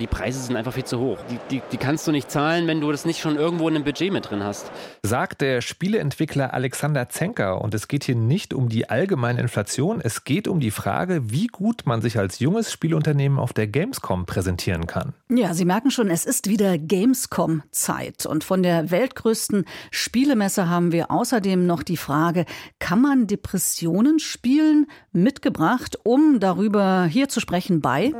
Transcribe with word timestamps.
Die 0.00 0.08
Preise 0.08 0.40
sind 0.40 0.56
einfach 0.56 0.72
viel 0.72 0.82
zu 0.82 0.98
hoch. 0.98 1.18
Die, 1.30 1.38
die, 1.52 1.62
die, 1.70 1.76
kannst 1.76 2.04
du 2.08 2.10
nicht 2.10 2.28
zahlen, 2.28 2.66
wenn 2.66 2.80
du 2.80 2.90
das 2.90 3.04
nicht 3.04 3.20
schon 3.20 3.36
irgendwo 3.36 3.68
in 3.68 3.76
einem 3.76 3.84
Budget 3.84 4.12
mit 4.12 4.28
drin 4.28 4.42
hast. 4.42 4.72
Sagt 5.04 5.40
der 5.40 5.60
Spieleentwickler 5.60 6.52
Alexander 6.52 7.08
Zenker. 7.10 7.60
Und 7.60 7.74
es 7.74 7.86
geht 7.86 8.02
hier 8.02 8.16
nicht 8.16 8.54
um 8.54 8.68
die 8.68 8.90
allgemeine 8.90 9.40
Inflation, 9.40 10.00
es 10.00 10.24
geht 10.24 10.48
um 10.48 10.58
die 10.58 10.72
Frage, 10.72 11.30
wie 11.30 11.46
gut 11.46 11.82
man 11.84 12.02
sich 12.02 12.18
als 12.18 12.40
junges 12.40 12.72
Spielunternehmen 12.72 13.38
auf 13.38 13.52
der 13.52 13.68
Gamescom 13.68 14.26
präsentieren 14.26 14.88
kann. 14.88 15.12
Ja, 15.28 15.54
Sie 15.54 15.64
merken 15.64 15.92
schon, 15.92 16.10
es 16.10 16.24
ist 16.24 16.48
wieder 16.48 16.76
Gamescom-Zeit. 16.76 18.26
Und 18.26 18.42
von 18.42 18.64
der 18.64 18.90
weltgrößten 18.90 19.64
Spielemesse 19.92 20.68
haben 20.68 20.90
wir 20.90 21.12
außerdem 21.12 21.66
noch 21.66 21.84
die 21.84 21.98
Frage, 21.98 22.46
kann 22.80 23.00
man 23.00 23.28
Depressionen 23.28 24.18
spielen? 24.18 24.88
Mitgebracht, 25.12 26.00
um 26.02 26.40
darüber 26.40 27.04
hier 27.04 27.28
zu 27.28 27.38
sprechen 27.38 27.80
bei 27.80 28.12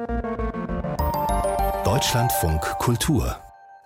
Deutschlandfunk 1.94 2.60
Kultur 2.80 3.36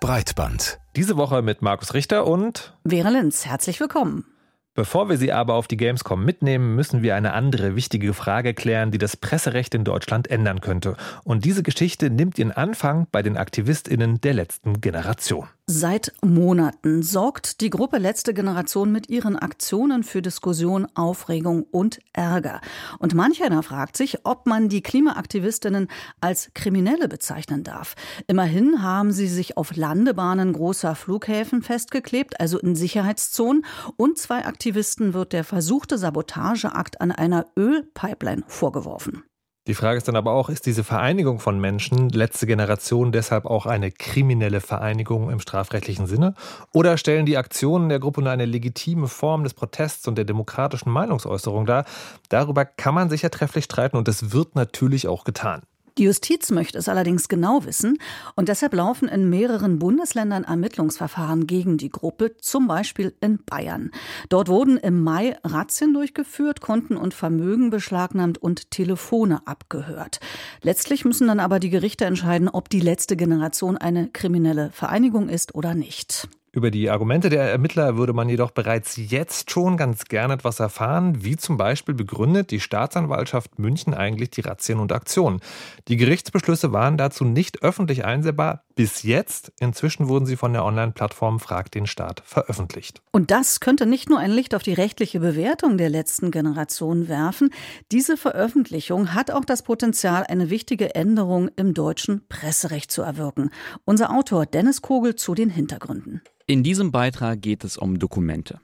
Breitband. 0.01 0.79
Diese 0.97 1.19
Woche 1.19 1.43
mit 1.43 1.61
Markus 1.61 1.93
Richter 1.93 2.27
und 2.27 2.75
Vera 2.89 3.11
Linz. 3.11 3.45
Herzlich 3.45 3.81
willkommen. 3.81 4.25
Bevor 4.73 5.11
wir 5.11 5.19
Sie 5.19 5.31
aber 5.31 5.53
auf 5.53 5.69
die 5.69 5.77
Gamescom 5.77 6.25
mitnehmen, 6.25 6.75
müssen 6.75 7.03
wir 7.03 7.17
eine 7.17 7.35
andere 7.35 7.77
wichtige 7.77 8.15
Frage 8.15 8.55
klären, 8.55 8.93
die 8.93 8.97
das 8.97 9.19
Presserecht 9.19 9.75
in 9.75 9.85
Deutschland 9.85 10.31
ändern 10.31 10.63
könnte. 10.63 10.97
Und 11.23 11.45
diese 11.45 11.63
Geschichte 11.63 12.09
nimmt 12.09 12.39
ihren 12.39 12.53
Anfang 12.53 13.09
bei 13.13 13.21
den 13.21 13.37
AktivistInnen 13.37 14.23
der 14.23 14.33
letzten 14.33 14.81
Generation. 14.81 15.47
Seit 15.71 16.15
Monaten 16.25 17.03
sorgt 17.03 17.61
die 17.61 17.69
Gruppe 17.69 17.99
Letzte 17.99 18.33
Generation 18.33 18.91
mit 18.91 19.11
ihren 19.11 19.37
Aktionen 19.37 20.03
für 20.03 20.23
Diskussion, 20.23 20.87
Aufregung 20.95 21.67
und 21.71 21.99
Ärger. 22.15 22.63
Und 22.99 23.13
manch 23.13 23.43
einer 23.43 23.63
fragt 23.63 23.95
sich, 23.95 24.25
ob 24.25 24.47
man 24.47 24.71
die 24.71 24.81
Klimaaktivistinnen 24.81 25.89
als 26.23 26.51
Kriminelle 26.55 27.07
bezeichnen 27.07 27.65
darf. 27.65 27.97
Immerhin 28.29 28.83
haben 28.83 29.13
sie 29.13 29.29
sich 29.29 29.59
auf 29.59 29.77
Landebahnen 29.77 30.55
großer 30.55 30.95
Flughäfen 30.95 31.61
festgeklebt, 31.61 32.41
also 32.41 32.59
in 32.59 32.75
Sicherheitszonen. 32.75 33.67
Und 33.99 34.17
zwei 34.17 34.47
Aktivisten 34.47 35.13
wird 35.13 35.35
der 35.35 35.45
versuchte 35.45 35.99
Sabotageakt 35.99 37.03
an 37.03 37.13
einer 37.13 37.45
Ölpipeline 37.59 38.43
vorgeworfen. 38.47 39.23
Die 39.69 39.75
Frage 39.75 39.99
ist 39.99 40.09
dann 40.09 40.17
aber 40.17 40.33
auch, 40.33 40.49
ist 40.49 40.65
diese 40.65 40.83
Vereinigung 40.83 41.41
von 41.41 41.61
Menschen, 41.61 42.09
letzte 42.09 42.47
Generation, 42.47 43.13
deshalb 43.13 43.45
auch 43.45 43.67
eine 43.67 43.93
kriminelle 43.93 44.63
Vereinigung 44.63 45.29
im 45.31 45.41
strafrechtlichen 45.41 46.07
Sinne? 46.07 46.33
Oder 46.73 46.97
stellen 46.97 47.27
die 47.27 47.37
Aktionen 47.37 47.91
der 47.91 47.99
Gruppe 48.01 48.23
nur 48.23 48.31
eine 48.31 48.47
legitime 48.47 49.09
Form 49.09 49.45
des 49.45 49.53
Protests 49.53 50.09
und 50.09 50.17
der 50.17 50.25
demokratischen 50.25 50.91
Meinungsäußerung 50.91 51.67
dar? 51.67 51.85
Darüber 52.31 52.65
kann 52.65 52.95
man 52.95 53.11
sicher 53.11 53.31
trefflich 53.31 53.67
streiten 53.67 53.99
und 53.99 54.09
das 54.09 54.33
wird 54.33 54.55
natürlich 54.55 55.07
auch 55.07 55.25
getan. 55.25 55.61
Die 55.99 56.05
Justiz 56.05 56.53
möchte 56.53 56.79
es 56.79 56.89
allerdings 56.89 57.29
genau 57.29 57.65
wissen 57.65 57.99
und 58.37 58.49
deshalb 58.49 58.73
laufen 58.73 59.09
in 59.09 59.29
mehreren 59.29 59.81
Bundesländern 59.81 60.45
Ermittlungsverfahren 60.45 61.49
gegen 61.49 61.77
die 61.77 61.91
Gruppe, 61.91 62.37
zum 62.37 62.69
Beispiel 62.69 63.15
in 63.21 63.41
Bayern. 63.45 63.91
Dort 64.29 64.47
wurden 64.47 64.77
im 64.77 65.03
Mai 65.03 65.37
Razzien 65.43 65.93
durchgeführt, 65.93 66.61
Konten 66.61 66.97
und 66.97 67.15
Vermögen 67.15 67.71
beschlagnahmt 67.71 68.39
und 68.39 68.71
Telefone 68.71 69.45
abgehört. 69.45 70.21
Letztlich 70.63 71.05
müssen 71.05 71.27
dann 71.27 71.41
aber 71.41 71.59
die 71.59 71.71
Gerichte 71.71 72.05
entscheiden, 72.05 72.49
ob 72.49 72.69
die 72.69 72.81
letzte 72.81 73.17
Generation 73.17 73.77
eine 73.77 74.09
kriminelle 74.09 74.71
Vereinigung 74.71 75.29
ist 75.29 75.57
oder 75.57 75.75
nicht. 75.75 76.29
Über 76.51 76.71
die 76.71 76.89
Argumente 76.89 77.29
der 77.29 77.43
Ermittler 77.43 77.99
würde 77.99 78.15
man 78.15 78.29
jedoch 78.31 78.53
bereits 78.53 78.97
jetzt 78.97 79.51
schon 79.51 79.77
ganz 79.77 80.07
gern 80.07 80.31
etwas 80.31 80.61
erfahren, 80.61 81.23
wie 81.23 81.37
zum 81.37 81.59
Beispiel 81.59 81.95
begründet 81.95 82.51
die 82.51 82.61
Staatsanwaltschaft 82.61 83.59
München 83.59 83.93
eigentlich 83.93 84.31
die 84.31 84.41
Razzien 84.41 84.79
und 84.79 84.93
Aktionen. 84.93 85.41
Die 85.89 85.99
Gerichtsbeschlüsse 85.99 86.73
waren 86.73 86.97
dazu 86.97 87.25
nicht 87.25 87.63
öffentlich 87.63 88.07
einsehbar 88.07 88.65
bis 88.75 89.03
jetzt. 89.03 89.53
Inzwischen 89.61 90.09
wurden 90.09 90.25
sie 90.25 90.37
von 90.37 90.55
der 90.55 90.65
Online-Plattform 90.65 91.39
Frag 91.39 91.71
den 91.71 91.87
Staat 91.87 92.23
veröffentlicht. 92.25 93.03
Und 93.11 93.31
das 93.31 93.61
könnte 93.61 93.85
nicht 93.85 94.09
nur 94.09 94.19
ein 94.19 94.31
Licht 94.31 94.55
auf 94.55 94.63
die 94.63 94.73
rechtliche 94.73 95.21
Bewertung 95.21 95.77
der 95.77 95.91
letzten 95.91 96.31
Generation 96.31 97.09
werfen. 97.09 97.51
Diese 97.93 98.17
Veröffentlichung 98.17 99.13
hat 99.13 99.31
auch 99.31 99.45
das 99.45 99.65
Potenzial, 99.65 100.25
eine 100.25 100.49
wichtige 100.49 100.95
Änderung 100.95 101.51
im 101.57 101.75
deutschen 101.75 102.27
Presserecht 102.29 102.91
zu 102.91 103.03
erwirken. 103.03 103.51
Unser 103.85 104.11
Autor 104.15 104.47
Dennis 104.47 104.81
Kogel 104.81 105.15
zu 105.15 105.35
den 105.35 105.51
Hintergründen. 105.51 106.23
In 106.51 106.63
diesem 106.63 106.93
Beitrag 106.93 107.43
geht 107.43 107.63
es 107.63 107.77
um 107.77 107.99
Dokumente. 107.99 108.59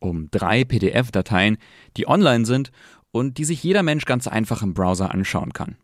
Um 0.00 0.30
drei 0.30 0.64
PDF-Dateien, 0.64 1.56
die 1.96 2.06
online 2.06 2.44
sind 2.44 2.70
und 3.10 3.38
die 3.38 3.46
sich 3.46 3.62
jeder 3.64 3.82
Mensch 3.82 4.04
ganz 4.04 4.28
einfach 4.28 4.60
im 4.62 4.74
Browser 4.74 5.10
anschauen 5.10 5.54
kann. 5.54 5.76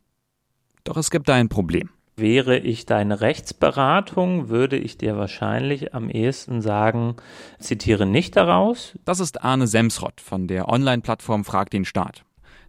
Doch 0.84 0.98
es 0.98 1.10
gibt 1.10 1.26
da 1.26 1.36
ein 1.36 1.48
Problem. 1.48 1.88
Wäre 2.16 2.58
ich 2.58 2.84
deine 2.84 3.22
Rechtsberatung, 3.22 4.50
würde 4.50 4.76
ich 4.76 4.98
dir 4.98 5.16
wahrscheinlich 5.16 5.94
am 5.94 6.10
ehesten 6.10 6.60
sagen, 6.60 7.16
zitiere 7.58 8.04
nicht 8.04 8.36
daraus. 8.36 8.98
Das 9.06 9.18
ist 9.18 9.42
Arne 9.42 9.68
Semsrott 9.68 10.20
von 10.20 10.48
der 10.48 10.68
Online-Plattform 10.68 11.46
Frag 11.46 11.70
den 11.70 11.86
Staat. 11.86 12.24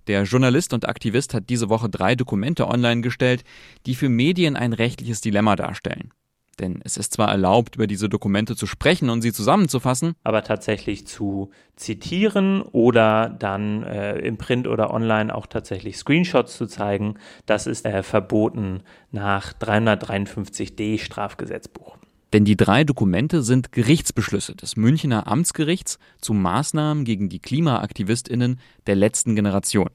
Der 0.08 0.24
Journalist 0.24 0.74
und 0.74 0.88
Aktivist 0.88 1.34
hat 1.34 1.50
diese 1.50 1.68
Woche 1.68 1.90
drei 1.90 2.16
Dokumente 2.16 2.66
online 2.70 3.02
gestellt, 3.02 3.44
die 3.86 3.96
für 3.96 4.08
Medien 4.08 4.56
ein 4.56 4.72
rechtliches 4.72 5.20
Dilemma 5.20 5.58
darstellen. 5.58 6.14
Denn 6.60 6.82
es 6.84 6.98
ist 6.98 7.14
zwar 7.14 7.30
erlaubt, 7.30 7.76
über 7.76 7.88
diese 7.88 8.10
Dokumente 8.10 8.56
zu 8.56 8.68
sprechen 8.68 9.10
und 9.10 9.22
sie 9.22 9.32
zusammenzufassen, 9.32 10.14
aber 10.24 10.44
tatsächlich 10.44 11.08
zu 11.08 11.52
zitieren 11.76 12.62
oder 12.62 13.30
dann 13.30 13.84
äh, 13.84 14.20
im 14.20 14.38
Print 14.38 14.68
oder 14.68 14.94
online 14.94 15.34
auch 15.34 15.48
tatsächlich 15.48 15.98
Screenshots 15.98 16.58
zu 16.58 16.68
zeigen, 16.68 17.16
das 17.46 17.66
ist 17.66 17.86
äh, 17.86 18.04
verboten 18.04 18.82
nach 19.12 19.54
353d 19.54 21.00
Strafgesetzbuch. 21.00 21.98
Denn 22.34 22.46
die 22.46 22.58
drei 22.58 22.84
Dokumente 22.84 23.42
sind 23.42 23.72
Gerichtsbeschlüsse 23.72 24.56
des 24.56 24.76
Münchner 24.76 25.28
Amtsgerichts 25.28 25.98
zu 26.22 26.34
Maßnahmen 26.34 27.04
gegen 27.04 27.30
die 27.30 27.40
Klimaaktivistinnen 27.40 28.60
der 28.86 28.96
letzten 28.96 29.36
Generation. 29.36 29.90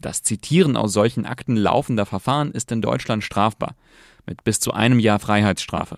Das 0.00 0.22
Zitieren 0.22 0.76
aus 0.76 0.92
solchen 0.92 1.26
Akten 1.26 1.56
laufender 1.56 2.06
Verfahren 2.06 2.50
ist 2.52 2.72
in 2.72 2.80
Deutschland 2.80 3.22
strafbar 3.22 3.76
mit 4.30 4.44
bis 4.44 4.60
zu 4.60 4.72
einem 4.72 4.98
Jahr 4.98 5.18
Freiheitsstrafe. 5.18 5.96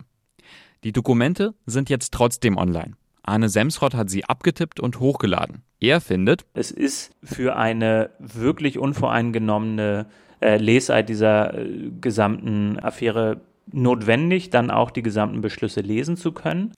Die 0.83 0.91
Dokumente 0.91 1.55
sind 1.67 1.89
jetzt 1.89 2.13
trotzdem 2.13 2.57
online. 2.57 2.95
Arne 3.23 3.49
Semsrott 3.49 3.95
hat 3.95 4.11
sie 4.11 4.25
abgetippt 4.25 4.81
und 4.81 4.99
hochgeladen. 4.99 5.63
Er 5.79 6.01
findet, 6.01 6.45
es 6.55 6.73
ist 6.73 7.13
für 7.23 7.55
eine 7.55 8.11
wirklich 8.19 8.79
unvoreingenommene 8.79 10.07
äh, 10.41 10.57
Lesart 10.57 11.09
dieser 11.09 11.57
äh, 11.57 11.91
gesamten 12.01 12.81
Affäre 12.81 13.43
notwendig, 13.71 14.51
dann 14.51 14.73
auch 14.73 14.91
die 14.91 15.03
gesamten 15.03 15.41
Beschlüsse 15.41 15.83
lesen 15.83 16.17
zu 16.17 16.33
können. 16.33 16.73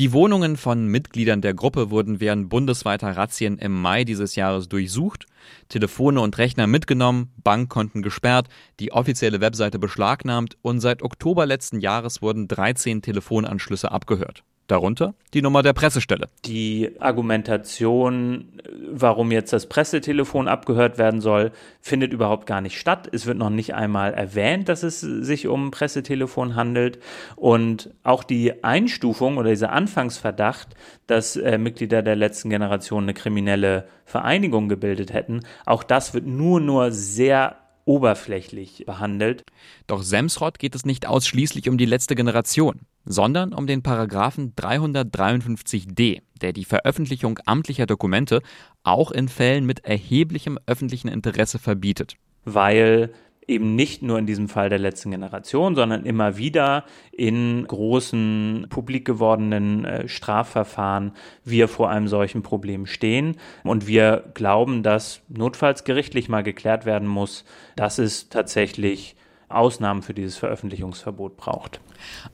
Die 0.00 0.12
Wohnungen 0.12 0.56
von 0.56 0.88
Mitgliedern 0.88 1.40
der 1.40 1.54
Gruppe 1.54 1.88
wurden 1.88 2.18
während 2.18 2.48
bundesweiter 2.48 3.16
Razzien 3.16 3.58
im 3.58 3.80
Mai 3.80 4.02
dieses 4.02 4.34
Jahres 4.34 4.68
durchsucht, 4.68 5.26
Telefone 5.68 6.20
und 6.20 6.36
Rechner 6.36 6.66
mitgenommen, 6.66 7.32
Bankkonten 7.44 8.02
gesperrt, 8.02 8.48
die 8.80 8.90
offizielle 8.90 9.40
Webseite 9.40 9.78
beschlagnahmt 9.78 10.56
und 10.62 10.80
seit 10.80 11.02
Oktober 11.02 11.46
letzten 11.46 11.78
Jahres 11.78 12.22
wurden 12.22 12.48
13 12.48 13.02
Telefonanschlüsse 13.02 13.92
abgehört. 13.92 14.42
Darunter 14.66 15.14
die 15.34 15.42
Nummer 15.42 15.62
der 15.62 15.72
Pressestelle. 15.72 16.28
Die 16.44 16.92
Argumentation, 17.00 18.60
warum 18.90 19.32
jetzt 19.32 19.52
das 19.52 19.66
Pressetelefon 19.66 20.48
abgehört 20.48 20.96
werden 20.96 21.20
soll, 21.20 21.50
findet 21.80 22.12
überhaupt 22.12 22.46
gar 22.46 22.60
nicht 22.60 22.78
statt. 22.78 23.08
Es 23.12 23.26
wird 23.26 23.36
noch 23.36 23.50
nicht 23.50 23.74
einmal 23.74 24.14
erwähnt, 24.14 24.68
dass 24.68 24.82
es 24.82 25.00
sich 25.00 25.48
um 25.48 25.66
ein 25.66 25.70
Pressetelefon 25.70 26.54
handelt. 26.54 26.98
Und 27.36 27.90
auch 28.04 28.24
die 28.24 28.64
Einstufung 28.64 29.36
oder 29.36 29.50
dieser 29.50 29.72
Anfangsverdacht, 29.72 30.68
dass 31.06 31.36
äh, 31.36 31.58
Mitglieder 31.58 32.02
der 32.02 32.16
letzten 32.16 32.48
Generation 32.48 33.02
eine 33.02 33.14
kriminelle 33.14 33.86
Vereinigung 34.04 34.68
gebildet 34.68 35.12
hätten, 35.12 35.40
auch 35.66 35.82
das 35.82 36.14
wird 36.14 36.26
nur, 36.26 36.60
nur 36.60 36.92
sehr 36.92 37.56
oberflächlich 37.84 38.84
behandelt. 38.86 39.44
Doch 39.86 40.02
Semsrott 40.02 40.58
geht 40.58 40.74
es 40.74 40.84
nicht 40.84 41.06
ausschließlich 41.06 41.68
um 41.68 41.78
die 41.78 41.86
letzte 41.86 42.14
Generation, 42.14 42.80
sondern 43.04 43.52
um 43.52 43.66
den 43.66 43.82
Paragraphen 43.82 44.54
353d, 44.54 46.22
der 46.40 46.52
die 46.52 46.64
Veröffentlichung 46.64 47.38
amtlicher 47.46 47.86
Dokumente 47.86 48.40
auch 48.82 49.10
in 49.10 49.28
Fällen 49.28 49.66
mit 49.66 49.84
erheblichem 49.84 50.58
öffentlichen 50.66 51.08
Interesse 51.08 51.58
verbietet. 51.58 52.16
Weil 52.44 53.12
eben 53.46 53.74
nicht 53.74 54.02
nur 54.02 54.18
in 54.18 54.26
diesem 54.26 54.48
Fall 54.48 54.68
der 54.68 54.78
letzten 54.78 55.10
Generation, 55.10 55.74
sondern 55.74 56.04
immer 56.04 56.36
wieder 56.36 56.84
in 57.12 57.66
großen 57.66 58.66
publik 58.70 59.04
gewordenen 59.04 59.84
äh, 59.84 60.08
Strafverfahren 60.08 61.12
wir 61.44 61.68
vor 61.68 61.90
einem 61.90 62.08
solchen 62.08 62.42
Problem 62.42 62.86
stehen. 62.86 63.36
Und 63.62 63.86
wir 63.86 64.30
glauben, 64.34 64.82
dass 64.82 65.20
notfalls 65.28 65.84
gerichtlich 65.84 66.28
mal 66.28 66.42
geklärt 66.42 66.86
werden 66.86 67.08
muss, 67.08 67.44
dass 67.76 67.98
es 67.98 68.28
tatsächlich 68.28 69.16
Ausnahmen 69.48 70.02
für 70.02 70.14
dieses 70.14 70.36
Veröffentlichungsverbot 70.36 71.36
braucht. 71.36 71.80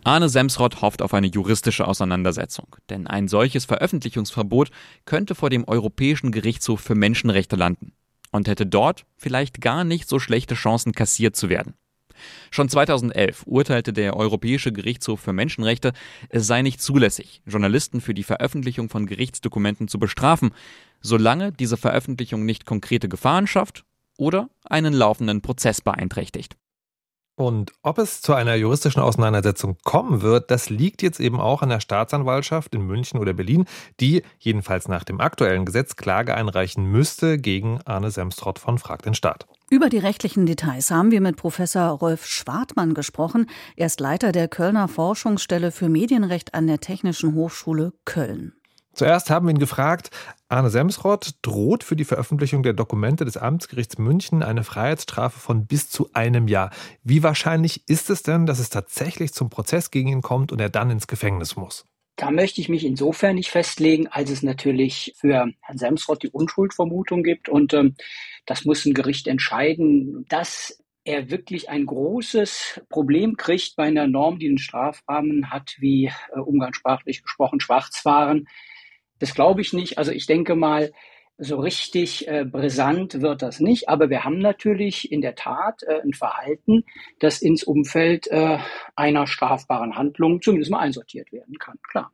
Arne 0.04 0.28
Semsrott 0.28 0.80
hofft 0.80 1.02
auf 1.02 1.12
eine 1.12 1.26
juristische 1.26 1.86
Auseinandersetzung, 1.86 2.76
denn 2.88 3.06
ein 3.06 3.28
solches 3.28 3.64
Veröffentlichungsverbot 3.66 4.70
könnte 5.04 5.34
vor 5.34 5.50
dem 5.50 5.64
Europäischen 5.64 6.32
Gerichtshof 6.32 6.80
für 6.80 6.94
Menschenrechte 6.94 7.56
landen 7.56 7.92
und 8.30 8.48
hätte 8.48 8.66
dort 8.66 9.04
vielleicht 9.16 9.60
gar 9.60 9.84
nicht 9.84 10.08
so 10.08 10.18
schlechte 10.18 10.54
Chancen 10.54 10.92
kassiert 10.92 11.36
zu 11.36 11.48
werden. 11.48 11.74
Schon 12.50 12.68
2011 12.68 13.44
urteilte 13.46 13.92
der 13.92 14.16
Europäische 14.16 14.72
Gerichtshof 14.72 15.20
für 15.20 15.32
Menschenrechte, 15.32 15.92
es 16.28 16.46
sei 16.46 16.62
nicht 16.62 16.82
zulässig, 16.82 17.42
Journalisten 17.46 18.00
für 18.00 18.14
die 18.14 18.22
Veröffentlichung 18.22 18.88
von 18.88 19.06
Gerichtsdokumenten 19.06 19.88
zu 19.88 19.98
bestrafen, 19.98 20.50
solange 21.00 21.52
diese 21.52 21.76
Veröffentlichung 21.76 22.44
nicht 22.44 22.66
konkrete 22.66 23.08
Gefahren 23.08 23.46
schafft 23.46 23.84
oder 24.18 24.50
einen 24.64 24.92
laufenden 24.92 25.40
Prozess 25.40 25.80
beeinträchtigt. 25.80 26.56
Und 27.40 27.72
ob 27.82 27.96
es 27.96 28.20
zu 28.20 28.34
einer 28.34 28.54
juristischen 28.54 29.00
Auseinandersetzung 29.00 29.78
kommen 29.82 30.20
wird, 30.20 30.50
das 30.50 30.68
liegt 30.68 31.00
jetzt 31.00 31.20
eben 31.20 31.40
auch 31.40 31.62
an 31.62 31.70
der 31.70 31.80
Staatsanwaltschaft 31.80 32.74
in 32.74 32.82
München 32.82 33.18
oder 33.18 33.32
Berlin, 33.32 33.64
die 33.98 34.22
jedenfalls 34.38 34.88
nach 34.88 35.04
dem 35.04 35.22
aktuellen 35.22 35.64
Gesetz 35.64 35.96
Klage 35.96 36.34
einreichen 36.34 36.84
müsste 36.84 37.38
gegen 37.38 37.80
Arne 37.86 38.10
Semstrott 38.10 38.58
von 38.58 38.76
Frag 38.76 39.04
den 39.04 39.14
Staat. 39.14 39.46
Über 39.70 39.88
die 39.88 39.96
rechtlichen 39.96 40.44
Details 40.44 40.90
haben 40.90 41.12
wir 41.12 41.22
mit 41.22 41.36
Professor 41.36 41.88
Rolf 41.92 42.26
Schwartmann 42.26 42.92
gesprochen. 42.92 43.46
Er 43.74 43.86
ist 43.86 44.00
Leiter 44.00 44.32
der 44.32 44.46
Kölner 44.46 44.86
Forschungsstelle 44.86 45.72
für 45.72 45.88
Medienrecht 45.88 46.52
an 46.52 46.66
der 46.66 46.80
Technischen 46.80 47.34
Hochschule 47.34 47.94
Köln. 48.04 48.52
Zuerst 48.92 49.30
haben 49.30 49.46
wir 49.46 49.54
ihn 49.54 49.58
gefragt, 49.58 50.10
Arne 50.48 50.70
Semsrott 50.70 51.34
droht 51.42 51.84
für 51.84 51.96
die 51.96 52.04
Veröffentlichung 52.04 52.62
der 52.62 52.72
Dokumente 52.72 53.24
des 53.24 53.36
Amtsgerichts 53.36 53.98
München 53.98 54.42
eine 54.42 54.64
Freiheitsstrafe 54.64 55.38
von 55.38 55.66
bis 55.66 55.88
zu 55.88 56.10
einem 56.12 56.48
Jahr. 56.48 56.70
Wie 57.04 57.22
wahrscheinlich 57.22 57.88
ist 57.88 58.10
es 58.10 58.22
denn, 58.22 58.46
dass 58.46 58.58
es 58.58 58.68
tatsächlich 58.68 59.32
zum 59.32 59.48
Prozess 59.48 59.90
gegen 59.90 60.08
ihn 60.08 60.22
kommt 60.22 60.50
und 60.50 60.60
er 60.60 60.70
dann 60.70 60.90
ins 60.90 61.06
Gefängnis 61.06 61.56
muss? 61.56 61.86
Da 62.16 62.30
möchte 62.30 62.60
ich 62.60 62.68
mich 62.68 62.84
insofern 62.84 63.36
nicht 63.36 63.48
festlegen, 63.48 64.08
als 64.08 64.28
es 64.28 64.42
natürlich 64.42 65.14
für 65.16 65.50
Herrn 65.60 65.78
Semsrott 65.78 66.22
die 66.22 66.28
Unschuldvermutung 66.28 67.22
gibt. 67.22 67.48
Und 67.48 67.72
ähm, 67.72 67.94
das 68.44 68.64
muss 68.64 68.84
ein 68.84 68.92
Gericht 68.92 69.26
entscheiden, 69.26 70.26
dass 70.28 70.82
er 71.04 71.30
wirklich 71.30 71.70
ein 71.70 71.86
großes 71.86 72.82
Problem 72.88 73.36
kriegt 73.36 73.76
bei 73.76 73.84
einer 73.84 74.06
Norm, 74.06 74.38
die 74.38 74.48
einen 74.48 74.58
Strafrahmen 74.58 75.50
hat, 75.50 75.76
wie 75.78 76.06
äh, 76.34 76.38
umgangssprachlich 76.38 77.22
gesprochen 77.22 77.60
Schwarzfahren. 77.60 78.48
Das 79.20 79.34
glaube 79.34 79.60
ich 79.60 79.72
nicht. 79.72 79.98
Also 79.98 80.10
ich 80.10 80.26
denke 80.26 80.56
mal, 80.56 80.90
so 81.40 81.58
richtig 81.58 82.28
äh, 82.28 82.44
brisant 82.44 83.22
wird 83.22 83.40
das 83.42 83.60
nicht. 83.60 83.88
Aber 83.88 84.10
wir 84.10 84.24
haben 84.24 84.38
natürlich 84.38 85.10
in 85.10 85.22
der 85.22 85.34
Tat 85.34 85.82
äh, 85.84 86.00
ein 86.02 86.12
Verhalten, 86.12 86.84
das 87.18 87.40
ins 87.40 87.64
Umfeld 87.64 88.26
äh, 88.28 88.58
einer 88.94 89.26
strafbaren 89.26 89.96
Handlung 89.96 90.42
zumindest 90.42 90.70
mal 90.70 90.80
einsortiert 90.80 91.32
werden 91.32 91.58
kann. 91.58 91.78
Klar. 91.88 92.12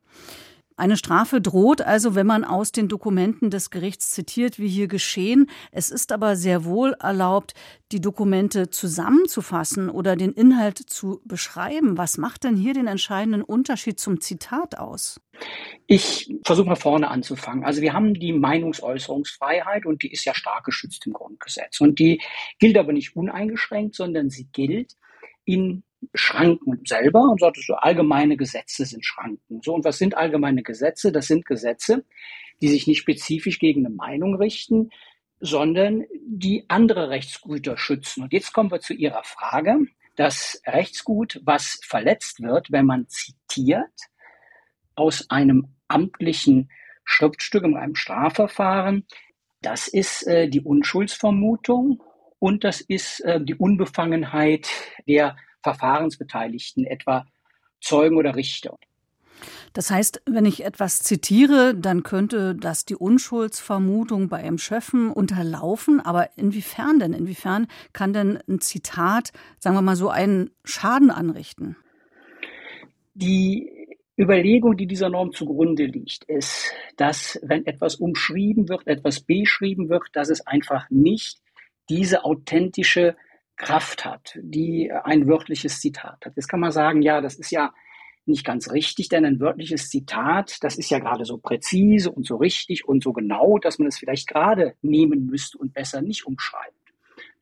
Eine 0.79 0.99
Strafe 0.99 1.41
droht 1.41 1.81
also, 1.81 2.15
wenn 2.15 2.27
man 2.27 2.45
aus 2.45 2.71
den 2.71 2.89
Dokumenten 2.89 3.49
des 3.49 3.71
Gerichts 3.71 4.11
zitiert, 4.11 4.59
wie 4.59 4.69
hier 4.69 4.89
geschehen. 4.89 5.49
Es 5.73 5.91
ist 5.91 6.13
aber 6.13 6.37
sehr 6.37 6.67
wohl 6.67 6.95
erlaubt, 7.01 7.55
die 7.93 8.01
Dokumente 8.03 8.69
zusammenzufassen 8.69 9.89
oder 9.89 10.17
den 10.17 10.33
Inhalt 10.33 10.79
zu 10.79 11.23
beschreiben. 11.25 11.97
Was 11.97 12.19
macht 12.19 12.45
denn 12.45 12.57
hier 12.57 12.75
den 12.75 12.89
entscheidenden 12.89 13.41
Unterschied 13.41 13.99
zum 13.99 14.21
Zitat 14.21 14.77
aus? 14.77 15.19
Ich 15.87 16.31
versuche 16.45 16.69
mal 16.69 16.77
vorne 16.77 17.09
anzufangen. 17.09 17.65
Also 17.65 17.81
wir 17.81 17.95
haben 17.95 18.13
die 18.13 18.35
Meinungsäußerungsfreiheit 18.35 19.87
und 19.87 20.03
die 20.03 20.13
ist 20.13 20.27
ja 20.27 20.35
stark 20.35 20.65
geschützt 20.65 21.07
im 21.07 21.15
Grundgesetz. 21.15 21.81
Und 21.81 21.99
die 21.99 22.21
gilt 22.59 22.77
aber 22.77 22.93
nicht 22.93 23.17
uneingeschränkt, 23.17 23.95
sondern 23.95 24.29
sie 24.29 24.49
gilt 24.53 24.93
in 25.47 25.85
Schranken 26.15 26.81
selber 26.85 27.23
und 27.23 27.41
sagt, 27.41 27.59
so 27.59 27.75
allgemeine 27.75 28.37
Gesetze 28.37 28.85
sind 28.85 29.05
Schranken. 29.05 29.61
So, 29.63 29.75
und 29.75 29.85
was 29.85 29.99
sind 29.99 30.17
allgemeine 30.17 30.63
Gesetze? 30.63 31.13
Das 31.13 31.27
sind 31.27 31.47
Gesetze, 31.47 32.05
die 32.61 32.69
sich 32.69 32.87
nicht 32.87 32.99
spezifisch 32.99 33.59
gegen 33.59 33.87
eine 33.87 33.95
Meinung 33.95 34.37
richten, 34.37 34.91
sondern 35.41 36.05
die 36.27 36.65
andere 36.69 37.11
Rechtsgüter 37.11 37.77
schützen. 37.77 38.23
Und 38.23 38.33
jetzt 38.33 38.53
kommen 38.53 38.71
wir 38.71 38.81
zu 38.81 38.95
Ihrer 38.95 39.23
Frage. 39.25 39.79
Das 40.17 40.63
Rechtsgut, 40.67 41.41
was 41.45 41.79
verletzt 41.83 42.43
wird, 42.43 42.73
wenn 42.73 42.87
man 42.87 43.07
zitiert 43.09 43.93
aus 44.95 45.29
einem 45.29 45.75
amtlichen 45.89 46.71
Schriftstück 47.05 47.65
in 47.65 47.77
einem 47.77 47.95
Strafverfahren, 47.95 49.07
das 49.63 49.89
ist 49.89 50.27
äh, 50.27 50.49
die 50.49 50.61
Unschuldsvermutung 50.61 52.03
und 52.39 52.65
das 52.65 52.81
ist 52.81 53.21
äh, 53.21 53.41
die 53.41 53.55
Unbefangenheit 53.55 54.69
der 55.07 55.37
Verfahrensbeteiligten, 55.67 56.85
etwa 56.85 57.27
Zeugen 57.81 58.17
oder 58.17 58.37
Richter. 58.37 58.79
Das 59.73 59.91
heißt, 59.91 60.23
wenn 60.27 60.47
ich 60.47 60.65
etwas 60.65 61.03
zitiere, 61.03 61.75
dann 61.75 62.03
könnte 62.03 62.55
das 62.55 62.85
die 62.85 62.95
Unschuldsvermutung 62.95 64.29
bei 64.29 64.39
einem 64.39 64.59
Schöffen 64.59 65.11
unterlaufen. 65.11 66.01
Aber 66.01 66.31
inwiefern 66.37 66.99
denn? 67.01 67.13
Inwiefern 67.13 67.67
kann 67.93 68.13
denn 68.13 68.39
ein 68.49 68.61
Zitat, 68.61 69.33
sagen 69.59 69.77
wir 69.77 69.83
mal 69.83 69.97
so, 69.97 70.09
einen 70.09 70.51
Schaden 70.65 71.11
anrichten? 71.11 71.77
Die 73.15 73.71
Überlegung, 74.19 74.77
die 74.77 74.87
dieser 74.87 75.11
Norm 75.11 75.33
zugrunde 75.33 75.85
liegt, 75.85 76.25
ist, 76.25 76.73
dass 76.97 77.39
wenn 77.43 77.67
etwas 77.67 77.97
umschrieben 77.97 78.69
wird, 78.69 78.87
etwas 78.87 79.21
beschrieben 79.21 79.91
wird, 79.91 80.05
dass 80.15 80.31
es 80.31 80.47
einfach 80.47 80.89
nicht 80.89 81.41
diese 81.91 82.25
authentische 82.25 83.17
Kraft 83.57 84.05
hat, 84.05 84.39
die 84.43 84.93
ein 84.93 85.27
wörtliches 85.27 85.81
Zitat 85.81 86.25
hat. 86.25 86.37
Jetzt 86.37 86.49
kann 86.49 86.61
man 86.61 86.73
sagen, 86.73 87.03
ja, 87.03 87.21
das 87.21 87.37
ist 87.37 87.51
ja 87.51 87.73
nicht 88.27 88.45
ganz 88.45 88.73
richtig, 88.73 89.09
denn 89.09 89.25
ein 89.25 89.41
wörtliches 89.41 89.89
Zitat, 89.89 90.63
das 90.63 90.77
ist 90.77 90.91
ja 90.91 90.99
gerade 90.99 91.25
so 91.25 91.39
präzise 91.39 92.11
und 92.11 92.27
so 92.27 92.37
richtig 92.37 92.87
und 92.87 93.03
so 93.03 93.13
genau, 93.13 93.59
dass 93.59 93.79
man 93.79 93.89
es 93.89 93.99
vielleicht 93.99 94.27
gerade 94.27 94.75
nehmen 94.83 95.27
müsste 95.27 95.59
und 95.59 95.73
besser 95.73 96.03
nicht 96.03 96.27
umschreibt. 96.27 96.75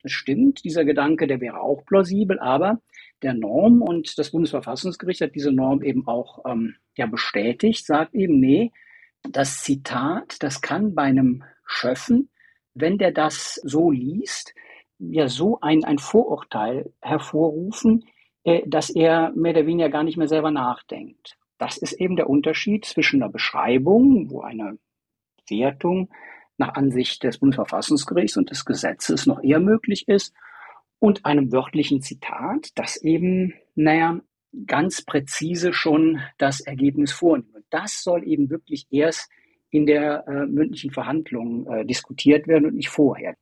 Das 0.03 0.11
stimmt, 0.11 0.63
dieser 0.63 0.85
Gedanke, 0.85 1.25
der 1.25 1.41
wäre 1.41 1.61
auch 1.61 1.83
plausibel, 1.85 2.39
aber 2.39 2.79
der 3.23 3.33
Norm 3.33 3.81
und 3.81 4.19
das 4.19 4.29
Bundesverfassungsgericht 4.29 5.21
hat 5.21 5.33
diese 5.33 5.51
Norm 5.51 5.81
eben 5.81 6.07
auch 6.07 6.45
ähm, 6.45 6.75
ja, 6.95 7.07
bestätigt, 7.07 7.85
sagt 7.85 8.13
eben, 8.13 8.39
nee, 8.39 8.71
das 9.23 9.63
Zitat, 9.63 10.37
das 10.43 10.61
kann 10.61 10.93
bei 10.93 11.03
einem 11.03 11.43
Schöffen, 11.65 12.29
wenn 12.75 12.99
der 12.99 13.11
das 13.11 13.55
so 13.63 13.89
liest, 13.89 14.53
ja 15.11 15.27
so 15.27 15.59
ein, 15.61 15.83
ein 15.83 15.97
Vorurteil 15.97 16.91
hervorrufen, 17.01 18.05
äh, 18.43 18.61
dass 18.67 18.89
er 18.89 19.31
mehr 19.35 19.51
oder 19.51 19.65
weniger 19.65 19.89
gar 19.89 20.03
nicht 20.03 20.17
mehr 20.17 20.27
selber 20.27 20.51
nachdenkt. 20.51 21.37
Das 21.57 21.77
ist 21.77 21.93
eben 21.93 22.15
der 22.15 22.29
Unterschied 22.29 22.85
zwischen 22.85 23.21
einer 23.21 23.31
Beschreibung, 23.31 24.29
wo 24.29 24.41
eine 24.41 24.77
Wertung 25.49 26.09
nach 26.57 26.75
Ansicht 26.75 27.23
des 27.23 27.37
Bundesverfassungsgerichts 27.39 28.37
und 28.37 28.49
des 28.49 28.65
Gesetzes 28.65 29.25
noch 29.25 29.41
eher 29.43 29.59
möglich 29.59 30.07
ist, 30.07 30.33
und 30.99 31.25
einem 31.25 31.51
wörtlichen 31.51 32.01
Zitat, 32.01 32.69
das 32.75 32.97
eben, 32.97 33.53
naja, 33.75 34.19
ganz 34.65 35.03
präzise 35.03 35.73
schon 35.73 36.21
das 36.37 36.61
Ergebnis 36.61 37.11
vornimmt. 37.11 37.53
Und 37.53 37.65
das 37.69 38.01
soll 38.01 38.27
eben 38.27 38.49
wirklich 38.49 38.87
erst 38.89 39.29
in 39.69 39.85
der 39.85 40.25
äh, 40.27 40.45
mündlichen 40.45 40.91
Verhandlung 40.91 41.67
äh, 41.67 41.85
diskutiert 41.85 42.47
werden 42.47 42.65
und 42.65 42.75
nicht 42.75 42.89
vorher. 42.89 43.35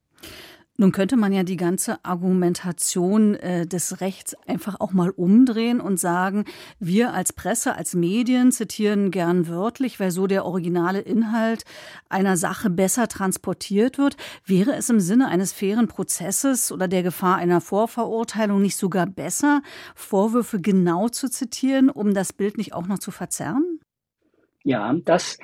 Nun 0.76 0.92
könnte 0.92 1.18
man 1.18 1.32
ja 1.32 1.44
die 1.44 1.56
ganze 1.56 2.04
Argumentation 2.04 3.36
äh, 3.36 3.68
des 3.68 4.02
Rechts 4.02 4.36
einfach 4.48 4.80
auch 4.80 4.92
mal 4.92 5.12
umdrehen 5.12 5.80
und 5.80 6.00
sagen, 6.00 6.46
wir 6.80 7.14
als 7.14 7.32
Presse, 7.32 7.76
als 7.76 7.94
Medien 7.94 8.52
zitieren 8.52 9.12
gern 9.12 9.48
wörtlich, 9.48 10.00
weil 10.00 10.10
so 10.10 10.26
der 10.26 10.46
originale 10.46 11.00
Inhalt 11.00 11.64
einer 12.10 12.38
Sache 12.38 12.72
besser 12.72 13.08
transportiert 13.08 14.00
wird. 14.00 14.18
Wäre 14.46 14.74
es 14.74 14.90
im 14.90 15.00
Sinne 15.00 15.28
eines 15.28 15.54
fairen 15.54 15.88
Prozesses 15.88 16.72
oder 16.72 16.88
der 16.88 17.04
Gefahr 17.04 17.38
einer 17.38 17.62
Vorverurteilung 17.62 18.60
nicht 18.60 18.78
sogar 18.78 19.06
besser, 19.06 19.62
Vorwürfe 19.94 20.60
genau 20.60 21.08
zu 21.08 21.30
zitieren, 21.30 21.92
um 21.92 22.16
das 22.16 22.34
Bild 22.34 22.58
nicht 22.58 22.74
auch 22.74 22.88
noch 22.88 22.98
zu 22.98 23.12
verzerren? 23.12 23.80
Ja, 24.64 24.94
das 25.06 25.38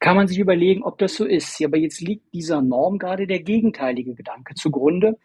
kann 0.00 0.16
man 0.16 0.28
sich 0.28 0.38
überlegen, 0.38 0.82
ob 0.82 0.98
das 0.98 1.14
so 1.14 1.24
ist. 1.24 1.62
Aber 1.64 1.76
jetzt 1.76 2.00
liegt 2.00 2.32
dieser 2.34 2.62
Norm 2.62 2.98
gerade 2.98 3.26
der 3.26 3.40
gegenteilige 3.40 4.14
Gedanke 4.14 4.54
zugrunde. 4.54 5.18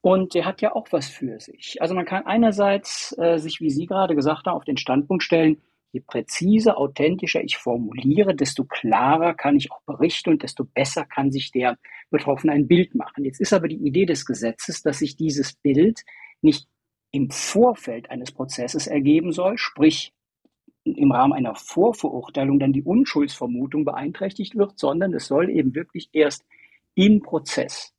Und 0.00 0.34
der 0.34 0.44
hat 0.44 0.60
ja 0.60 0.74
auch 0.74 0.88
was 0.90 1.08
für 1.08 1.40
sich. 1.40 1.80
Also 1.80 1.94
man 1.94 2.04
kann 2.04 2.26
einerseits 2.26 3.16
äh, 3.18 3.38
sich, 3.38 3.60
wie 3.60 3.70
Sie 3.70 3.86
gerade 3.86 4.14
gesagt 4.14 4.46
haben, 4.46 4.56
auf 4.56 4.64
den 4.64 4.76
Standpunkt 4.76 5.22
stellen, 5.22 5.62
je 5.92 6.00
präziser, 6.00 6.76
authentischer 6.76 7.42
ich 7.42 7.56
formuliere, 7.56 8.34
desto 8.34 8.64
klarer 8.64 9.32
kann 9.32 9.56
ich 9.56 9.72
auch 9.72 9.80
berichten 9.86 10.30
und 10.30 10.42
desto 10.42 10.64
besser 10.64 11.06
kann 11.06 11.30
sich 11.30 11.52
der 11.52 11.78
Betroffene 12.10 12.52
ein 12.52 12.66
Bild 12.66 12.94
machen. 12.94 13.24
Jetzt 13.24 13.40
ist 13.40 13.52
aber 13.52 13.68
die 13.68 13.86
Idee 13.86 14.04
des 14.04 14.26
Gesetzes, 14.26 14.82
dass 14.82 14.98
sich 14.98 15.16
dieses 15.16 15.54
Bild 15.54 16.02
nicht 16.42 16.66
im 17.12 17.30
Vorfeld 17.30 18.10
eines 18.10 18.32
Prozesses 18.32 18.88
ergeben 18.88 19.32
soll, 19.32 19.56
sprich 19.56 20.12
im 20.84 21.12
Rahmen 21.12 21.32
einer 21.32 21.54
Vorverurteilung 21.54 22.58
dann 22.58 22.72
die 22.72 22.82
Unschuldsvermutung 22.82 23.84
beeinträchtigt 23.84 24.56
wird, 24.56 24.78
sondern 24.78 25.14
es 25.14 25.26
soll 25.26 25.50
eben 25.50 25.74
wirklich 25.74 26.10
erst 26.12 26.44
im 26.94 27.22
Prozess 27.22 27.94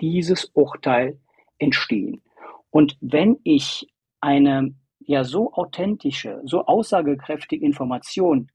dieses 0.00 0.46
Urteil 0.54 1.18
entstehen. 1.58 2.22
Und 2.70 2.96
wenn 3.00 3.38
ich 3.44 3.86
eine 4.20 4.74
ja 4.98 5.24
so 5.24 5.52
authentische, 5.52 6.40
so 6.44 6.66
aussagekräftige 6.66 7.64
Information 7.64 8.50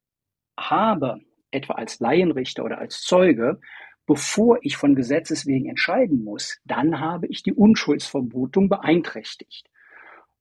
habe, 0.58 1.22
etwa 1.52 1.74
als 1.74 2.00
Laienrichter 2.00 2.66
oder 2.66 2.80
als 2.80 3.02
Zeuge, 3.02 3.60
bevor 4.06 4.58
ich 4.62 4.76
von 4.76 4.96
Gesetzes 4.96 5.46
wegen 5.46 5.70
entscheiden 5.70 6.24
muss, 6.24 6.60
dann 6.66 7.00
habe 7.00 7.28
ich 7.28 7.44
die 7.44 7.54
Unschuldsvermutung 7.54 8.68
beeinträchtigt. 8.68 9.70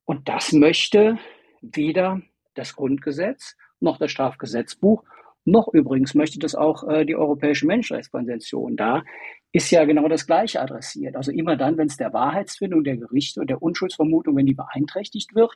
Und 0.04 0.28
das 0.28 0.52
möchte 0.52 1.18
weder 1.61 2.23
das 2.59 2.75
Grundgesetz 2.75 3.57
noch 3.81 3.99
das 3.99 4.11
Strafgesetzbuch, 4.11 5.05
noch 5.49 5.69
übrigens 5.73 6.15
möchte 6.15 6.38
das 6.38 6.55
auch 6.55 6.87
äh, 6.88 7.07
die 7.07 7.17
Europäische 7.17 7.67
Menschenrechtskonvention. 7.67 8.77
Da 8.77 9.03
ist 9.53 9.71
ja 9.71 9.85
genau 9.85 10.07
das 10.09 10.27
Gleiche 10.27 10.61
adressiert. 10.61 11.17
Also 11.17 11.33
immer 11.33 11.57
dann, 11.57 11.79
wenn 11.79 11.87
es 11.87 11.97
der 11.97 12.12
Wahrheitsfindung 12.12 12.85
der 12.85 12.99
Gerichte 12.99 13.41
und 13.41 13.49
der 13.49 13.62
Unschuldsvermutung, 13.62 14.37
wenn 14.37 14.45
die 14.45 14.55
beeinträchtigt 14.55 15.35
wird, 15.35 15.55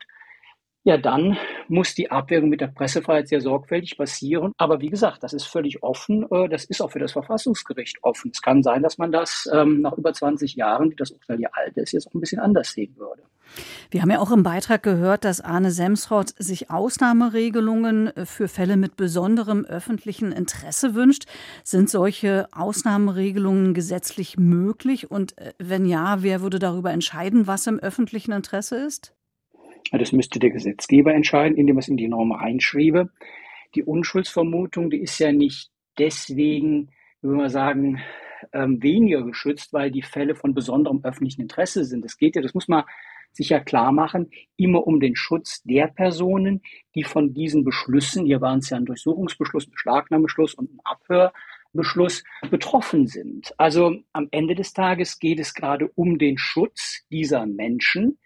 ja, 0.84 0.96
dann 0.96 1.38
muss 1.68 1.94
die 1.94 2.10
Abwägung 2.10 2.48
mit 2.48 2.60
der 2.60 2.66
Pressefreiheit 2.68 3.28
sehr 3.28 3.40
sorgfältig 3.40 3.96
passieren. 3.96 4.52
Aber 4.56 4.80
wie 4.80 4.88
gesagt, 4.88 5.22
das 5.22 5.32
ist 5.32 5.44
völlig 5.44 5.82
offen. 5.82 6.26
Äh, 6.30 6.48
das 6.48 6.64
ist 6.64 6.80
auch 6.80 6.90
für 6.90 6.98
das 6.98 7.12
Verfassungsgericht 7.12 7.98
offen. 8.02 8.30
Es 8.32 8.42
kann 8.42 8.62
sein, 8.62 8.82
dass 8.82 8.98
man 8.98 9.12
das 9.12 9.48
ähm, 9.52 9.82
nach 9.82 9.96
über 9.96 10.12
20 10.12 10.54
Jahren, 10.56 10.90
die 10.90 10.96
das 10.96 11.10
Urteil 11.10 11.40
ja 11.40 11.50
alt 11.52 11.76
ist, 11.76 11.92
jetzt 11.92 12.08
auch 12.08 12.14
ein 12.14 12.20
bisschen 12.20 12.40
anders 12.40 12.72
sehen 12.72 12.96
würde. 12.96 13.22
Wir 13.90 14.02
haben 14.02 14.10
ja 14.10 14.20
auch 14.20 14.30
im 14.30 14.42
Beitrag 14.42 14.82
gehört, 14.82 15.24
dass 15.24 15.40
Arne 15.40 15.70
Semsrott 15.70 16.34
sich 16.38 16.70
Ausnahmeregelungen 16.70 18.12
für 18.24 18.48
Fälle 18.48 18.76
mit 18.76 18.96
besonderem 18.96 19.64
öffentlichen 19.64 20.32
Interesse 20.32 20.94
wünscht. 20.94 21.24
Sind 21.62 21.90
solche 21.90 22.48
Ausnahmeregelungen 22.52 23.74
gesetzlich 23.74 24.38
möglich? 24.38 25.10
Und 25.10 25.36
äh, 25.38 25.52
wenn 25.58 25.84
ja, 25.84 26.22
wer 26.22 26.40
würde 26.40 26.58
darüber 26.58 26.90
entscheiden, 26.90 27.46
was 27.46 27.66
im 27.66 27.78
öffentlichen 27.78 28.32
Interesse 28.32 28.76
ist? 28.76 29.14
Das 29.90 30.12
müsste 30.12 30.38
der 30.38 30.50
Gesetzgeber 30.50 31.12
entscheiden, 31.12 31.56
indem 31.56 31.76
er 31.76 31.80
es 31.80 31.88
in 31.88 31.96
die 31.96 32.08
Norm 32.08 32.32
reinschriebe. 32.32 33.10
Die 33.74 33.82
Unschuldsvermutung, 33.82 34.90
die 34.90 35.02
ist 35.02 35.18
ja 35.18 35.32
nicht 35.32 35.70
deswegen, 35.98 36.90
würde 37.20 37.36
man 37.36 37.48
sagen, 37.48 38.00
ähm, 38.52 38.82
weniger 38.82 39.22
geschützt, 39.22 39.72
weil 39.72 39.90
die 39.90 40.02
Fälle 40.02 40.34
von 40.34 40.54
besonderem 40.54 41.00
öffentlichen 41.04 41.42
Interesse 41.42 41.84
sind. 41.84 42.04
Es 42.04 42.16
geht 42.16 42.36
ja, 42.36 42.42
das 42.42 42.54
muss 42.54 42.68
man 42.68 42.84
sich 43.32 43.50
ja 43.50 43.60
klar 43.60 43.92
machen, 43.92 44.30
immer 44.56 44.86
um 44.86 45.00
den 45.00 45.16
Schutz 45.16 45.62
der 45.62 45.86
Personen, 45.88 46.62
die 46.94 47.04
von 47.04 47.34
diesen 47.34 47.64
Beschlüssen, 47.64 48.26
hier 48.26 48.40
waren 48.40 48.58
es 48.58 48.70
ja 48.70 48.76
ein 48.76 48.84
Durchsuchungsbeschluss, 48.84 49.66
ein 49.66 49.72
Beschlagnahmebeschluss 49.72 50.54
und 50.54 50.70
ein 50.72 50.80
Abhörbeschluss, 50.84 52.24
betroffen 52.50 53.06
sind. 53.06 53.52
Also 53.58 53.96
am 54.12 54.28
Ende 54.30 54.54
des 54.54 54.72
Tages 54.72 55.18
geht 55.18 55.40
es 55.40 55.54
gerade 55.54 55.90
um 55.94 56.18
den 56.18 56.38
Schutz 56.38 57.04
dieser 57.10 57.46
Menschen, 57.46 58.18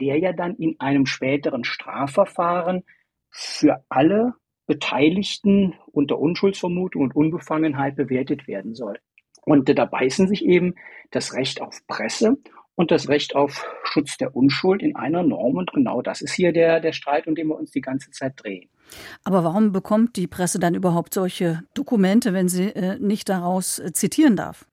der 0.00 0.18
ja 0.18 0.32
dann 0.32 0.56
in 0.56 0.78
einem 0.80 1.06
späteren 1.06 1.64
Strafverfahren 1.64 2.84
für 3.30 3.84
alle 3.88 4.34
Beteiligten 4.66 5.74
unter 5.86 6.18
Unschuldsvermutung 6.18 7.02
und 7.02 7.16
Unbefangenheit 7.16 7.96
bewertet 7.96 8.46
werden 8.46 8.74
soll. 8.74 8.98
Und 9.42 9.68
da 9.68 9.84
beißen 9.86 10.28
sich 10.28 10.44
eben 10.44 10.74
das 11.10 11.32
Recht 11.32 11.62
auf 11.62 11.80
Presse 11.86 12.36
und 12.78 12.92
das 12.92 13.08
Recht 13.08 13.34
auf 13.34 13.66
Schutz 13.82 14.18
der 14.18 14.36
Unschuld 14.36 14.82
in 14.82 14.94
einer 14.94 15.24
Norm. 15.24 15.56
Und 15.56 15.72
genau 15.72 16.00
das 16.00 16.22
ist 16.22 16.32
hier 16.32 16.52
der, 16.52 16.78
der 16.78 16.92
Streit, 16.92 17.26
um 17.26 17.34
den 17.34 17.48
wir 17.48 17.56
uns 17.56 17.72
die 17.72 17.80
ganze 17.80 18.12
Zeit 18.12 18.34
drehen. 18.36 18.70
Aber 19.24 19.42
warum 19.42 19.72
bekommt 19.72 20.14
die 20.14 20.28
Presse 20.28 20.60
dann 20.60 20.76
überhaupt 20.76 21.12
solche 21.12 21.64
Dokumente, 21.74 22.32
wenn 22.32 22.48
sie 22.48 22.68
äh, 22.68 22.96
nicht 23.00 23.28
daraus 23.28 23.80
äh, 23.80 23.92
zitieren 23.92 24.36
darf? 24.36 24.64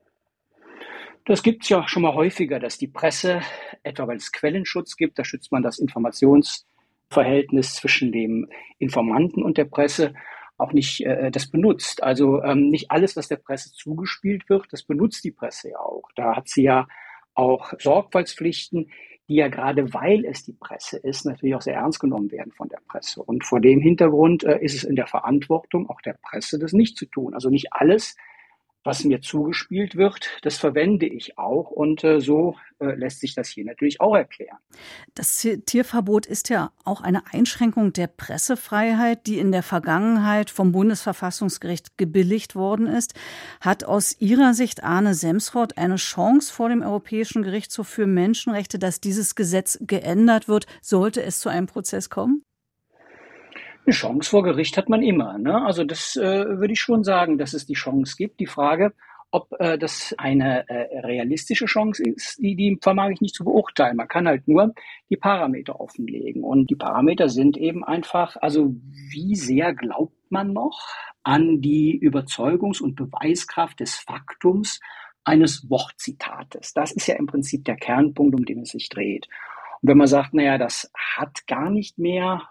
Das 1.26 1.42
gibt 1.42 1.64
es 1.64 1.70
ja 1.70 1.88
schon 1.88 2.04
mal 2.04 2.14
häufiger, 2.14 2.60
dass 2.60 2.78
die 2.78 2.88
Presse, 2.88 3.42
etwa 3.82 4.08
weil 4.08 4.18
es 4.18 4.32
Quellenschutz 4.32 4.98
gibt, 4.98 5.18
da 5.18 5.26
schützt 5.26 5.52
man 5.52 5.64
das 5.64 5.80
Informationsverhältnis 5.80 7.74
zwischen 7.74 8.12
dem 8.12 8.48
Informanten 8.78 9.42
und 9.42 9.58
der 9.58 9.66
Presse, 9.66 10.14
auch 10.58 10.74
nicht 10.74 11.02
äh, 11.02 11.32
das 11.32 11.50
benutzt. 11.50 12.04
Also 12.04 12.44
ähm, 12.44 12.70
nicht 12.70 12.92
alles, 12.92 13.18
was 13.18 13.30
der 13.30 13.38
Presse 13.38 13.72
zugespielt 13.74 14.48
wird, 14.48 14.68
das 14.70 14.84
benutzt 14.84 15.24
die 15.24 15.32
Presse 15.32 15.72
ja 15.72 15.80
auch. 15.80 16.04
Da 16.16 16.36
hat 16.36 16.48
sie 16.50 16.62
ja 16.62 16.86
auch 17.36 17.74
Sorgfaltspflichten, 17.80 18.90
die 19.28 19.36
ja 19.36 19.48
gerade 19.48 19.94
weil 19.94 20.26
es 20.26 20.44
die 20.44 20.54
Presse 20.54 20.98
ist, 20.98 21.26
natürlich 21.26 21.56
auch 21.56 21.62
sehr 21.62 21.76
ernst 21.76 22.00
genommen 22.00 22.32
werden 22.32 22.52
von 22.52 22.70
der 22.70 22.80
Presse. 22.88 23.24
Und 23.24 23.44
vor 23.44 23.60
dem 23.60 23.80
Hintergrund 23.80 24.44
äh, 24.44 24.60
ist 24.60 24.76
es 24.76 24.84
in 24.84 24.96
der 24.96 25.08
Verantwortung 25.08 25.90
auch 25.90 26.02
der 26.02 26.18
Presse, 26.22 26.60
das 26.60 26.74
nicht 26.74 26.98
zu 26.98 27.06
tun. 27.06 27.34
Also 27.34 27.50
nicht 27.50 27.68
alles, 27.72 28.16
was 28.86 29.04
mir 29.04 29.20
zugespielt 29.20 29.96
wird, 29.96 30.30
das 30.44 30.58
verwende 30.58 31.08
ich 31.08 31.38
auch. 31.38 31.72
Und 31.72 32.04
äh, 32.04 32.22
so 32.22 32.56
äh, 32.80 32.94
lässt 32.96 33.20
sich 33.20 33.34
das 33.34 33.50
hier 33.50 33.66
natürlich 33.66 34.00
auch 34.00 34.16
erklären. 34.16 34.58
Das 35.16 35.46
Tierverbot 35.66 36.26
ist 36.28 36.50
ja 36.50 36.72
auch 36.84 37.02
eine 37.02 37.24
Einschränkung 37.34 37.94
der 37.94 38.08
Pressefreiheit, 38.08 39.26
die 39.26 39.40
in 39.40 39.52
der 39.52 39.64
Vergangenheit 39.64 40.52
vom 40.52 40.72
Bundesverfassungsgericht 40.72 41.98
gebilligt 41.98 42.56
worden 42.56 42.86
ist. 42.86 43.16
Hat 43.60 43.84
aus 43.84 44.16
Ihrer 44.20 44.54
Sicht 44.54 44.84
Arne 44.84 45.16
Semsrott 45.16 45.78
eine 45.78 45.96
Chance 45.96 46.54
vor 46.54 46.70
dem 46.70 46.84
Europäischen 46.84 47.42
Gerichtshof 47.42 47.88
für 47.88 48.06
Menschenrechte, 48.06 48.78
dass 48.78 49.02
dieses 49.02 49.34
Gesetz 49.34 49.80
geändert 49.82 50.48
wird, 50.48 50.68
sollte 50.82 51.24
es 51.24 51.40
zu 51.40 51.50
einem 51.50 51.66
Prozess 51.66 52.12
kommen? 52.12 52.44
Eine 53.86 53.94
Chance 53.94 54.30
vor 54.30 54.44
Gericht 54.44 54.78
hat 54.78 54.90
man 54.90 55.04
immer. 55.04 55.38
Ne? 55.38 55.64
Also 55.64 55.84
das 55.84 56.16
äh, 56.16 56.46
würde 56.58 56.74
ich 56.74 56.80
schon 56.80 57.04
sagen, 57.04 57.38
dass 57.38 57.54
es 57.54 57.66
die 57.68 57.74
Chance 57.74 58.16
gibt. 58.18 58.40
Die 58.40 58.48
Frage, 58.48 58.94
ob 59.30 59.54
äh, 59.60 59.78
das 59.78 60.16
eine 60.18 60.68
äh, 60.70 61.00
realistische 61.02 61.66
Chance 61.66 62.04
ist, 62.04 62.40
die, 62.40 62.56
die 62.56 62.80
vermag 62.82 63.10
ich 63.12 63.22
nicht 63.22 63.36
zu 63.36 63.44
beurteilen. 63.44 63.98
Man 63.98 64.08
kann 64.08 64.28
halt 64.28 64.48
nur 64.48 64.74
die 65.10 65.18
Parameter 65.18 65.80
offenlegen. 65.80 66.44
Und 66.44 66.70
die 66.70 66.76
Parameter 66.76 67.30
sind 67.30 67.58
eben 67.58 67.84
einfach, 67.84 68.38
also 68.38 68.74
wie 69.12 69.36
sehr 69.36 69.76
glaubt 69.76 70.16
man 70.30 70.54
noch 70.54 70.80
an 71.24 71.62
die 71.62 72.00
Überzeugungs- 72.00 72.82
und 72.82 72.96
Beweiskraft 72.96 73.80
des 73.82 73.96
Faktums 73.96 74.80
eines 75.24 75.70
Wortzitates. 75.70 76.74
Das 76.74 76.92
ist 76.92 77.08
ja 77.08 77.16
im 77.16 77.26
Prinzip 77.26 77.66
der 77.66 77.76
Kernpunkt, 77.76 78.36
um 78.36 78.46
den 78.46 78.62
es 78.62 78.70
sich 78.70 78.90
dreht. 78.90 79.28
Und 79.82 79.90
wenn 79.90 79.98
man 79.98 80.08
sagt, 80.08 80.34
naja, 80.34 80.58
das 80.58 80.92
hat 80.96 81.46
gar 81.46 81.70
nicht 81.70 81.98
mehr 81.98 82.42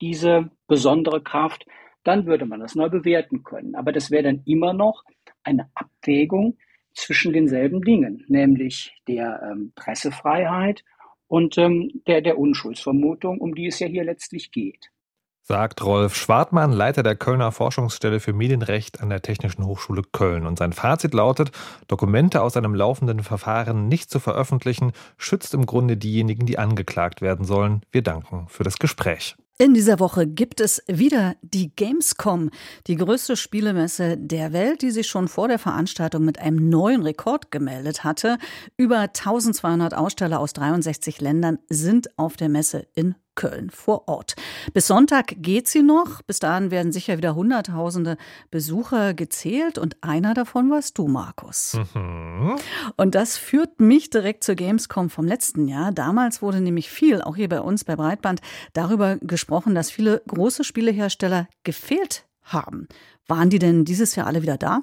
diese 0.00 0.50
besondere 0.70 1.20
Kraft, 1.20 1.66
dann 2.04 2.24
würde 2.24 2.46
man 2.46 2.60
das 2.60 2.74
neu 2.74 2.88
bewerten 2.88 3.42
können. 3.42 3.74
Aber 3.74 3.92
das 3.92 4.10
wäre 4.10 4.22
dann 4.22 4.42
immer 4.46 4.72
noch 4.72 5.02
eine 5.42 5.68
Abwägung 5.74 6.56
zwischen 6.94 7.32
denselben 7.32 7.82
Dingen, 7.82 8.24
nämlich 8.28 8.94
der 9.06 9.42
ähm, 9.42 9.72
Pressefreiheit 9.74 10.84
und 11.26 11.58
ähm, 11.58 11.90
der, 12.06 12.22
der 12.22 12.38
Unschuldsvermutung, 12.38 13.38
um 13.38 13.54
die 13.54 13.66
es 13.66 13.78
ja 13.80 13.86
hier 13.86 14.04
letztlich 14.04 14.50
geht. 14.50 14.90
Sagt 15.42 15.84
Rolf 15.84 16.14
Schwartmann, 16.14 16.70
Leiter 16.70 17.02
der 17.02 17.16
Kölner 17.16 17.50
Forschungsstelle 17.50 18.20
für 18.20 18.32
Medienrecht 18.32 19.00
an 19.00 19.08
der 19.08 19.20
Technischen 19.22 19.66
Hochschule 19.66 20.02
Köln. 20.12 20.46
Und 20.46 20.58
sein 20.58 20.72
Fazit 20.72 21.12
lautet, 21.12 21.50
Dokumente 21.88 22.42
aus 22.42 22.56
einem 22.56 22.74
laufenden 22.74 23.24
Verfahren 23.24 23.88
nicht 23.88 24.10
zu 24.10 24.20
veröffentlichen, 24.20 24.92
schützt 25.16 25.54
im 25.54 25.66
Grunde 25.66 25.96
diejenigen, 25.96 26.46
die 26.46 26.58
angeklagt 26.58 27.20
werden 27.20 27.44
sollen. 27.44 27.82
Wir 27.90 28.02
danken 28.02 28.46
für 28.48 28.62
das 28.62 28.78
Gespräch. 28.78 29.34
In 29.60 29.74
dieser 29.74 30.00
Woche 30.00 30.26
gibt 30.26 30.58
es 30.58 30.82
wieder 30.86 31.34
die 31.42 31.76
Gamescom, 31.76 32.48
die 32.86 32.96
größte 32.96 33.36
Spielemesse 33.36 34.16
der 34.16 34.54
Welt, 34.54 34.80
die 34.80 34.90
sich 34.90 35.06
schon 35.06 35.28
vor 35.28 35.48
der 35.48 35.58
Veranstaltung 35.58 36.24
mit 36.24 36.38
einem 36.38 36.70
neuen 36.70 37.02
Rekord 37.02 37.50
gemeldet 37.50 38.02
hatte. 38.02 38.38
Über 38.78 39.00
1200 39.00 39.92
Aussteller 39.92 40.40
aus 40.40 40.54
63 40.54 41.20
Ländern 41.20 41.58
sind 41.68 42.18
auf 42.18 42.38
der 42.38 42.48
Messe 42.48 42.86
in 42.94 43.16
Köln 43.34 43.70
vor 43.70 44.08
Ort. 44.08 44.34
Bis 44.72 44.86
Sonntag 44.86 45.34
geht 45.38 45.68
sie 45.68 45.82
noch. 45.82 46.22
Bis 46.22 46.38
dahin 46.38 46.70
werden 46.70 46.92
sicher 46.92 47.16
wieder 47.16 47.34
Hunderttausende 47.34 48.16
Besucher 48.50 49.14
gezählt 49.14 49.78
und 49.78 49.96
einer 50.02 50.34
davon 50.34 50.70
warst 50.70 50.98
du, 50.98 51.08
Markus. 51.08 51.78
Mhm. 51.94 52.56
Und 52.96 53.14
das 53.14 53.36
führt 53.36 53.80
mich 53.80 54.10
direkt 54.10 54.44
zur 54.44 54.54
Gamescom 54.54 55.10
vom 55.10 55.26
letzten 55.26 55.68
Jahr. 55.68 55.92
Damals 55.92 56.42
wurde 56.42 56.60
nämlich 56.60 56.90
viel, 56.90 57.22
auch 57.22 57.36
hier 57.36 57.48
bei 57.48 57.60
uns 57.60 57.84
bei 57.84 57.96
Breitband, 57.96 58.40
darüber 58.72 59.16
gesprochen, 59.16 59.74
dass 59.74 59.90
viele 59.90 60.22
große 60.26 60.64
Spielehersteller 60.64 61.48
gefehlt 61.64 62.24
haben. 62.52 62.88
Waren 63.26 63.48
die 63.48 63.58
denn 63.58 63.84
dieses 63.84 64.16
Jahr 64.16 64.26
alle 64.26 64.42
wieder 64.42 64.56
da? 64.56 64.82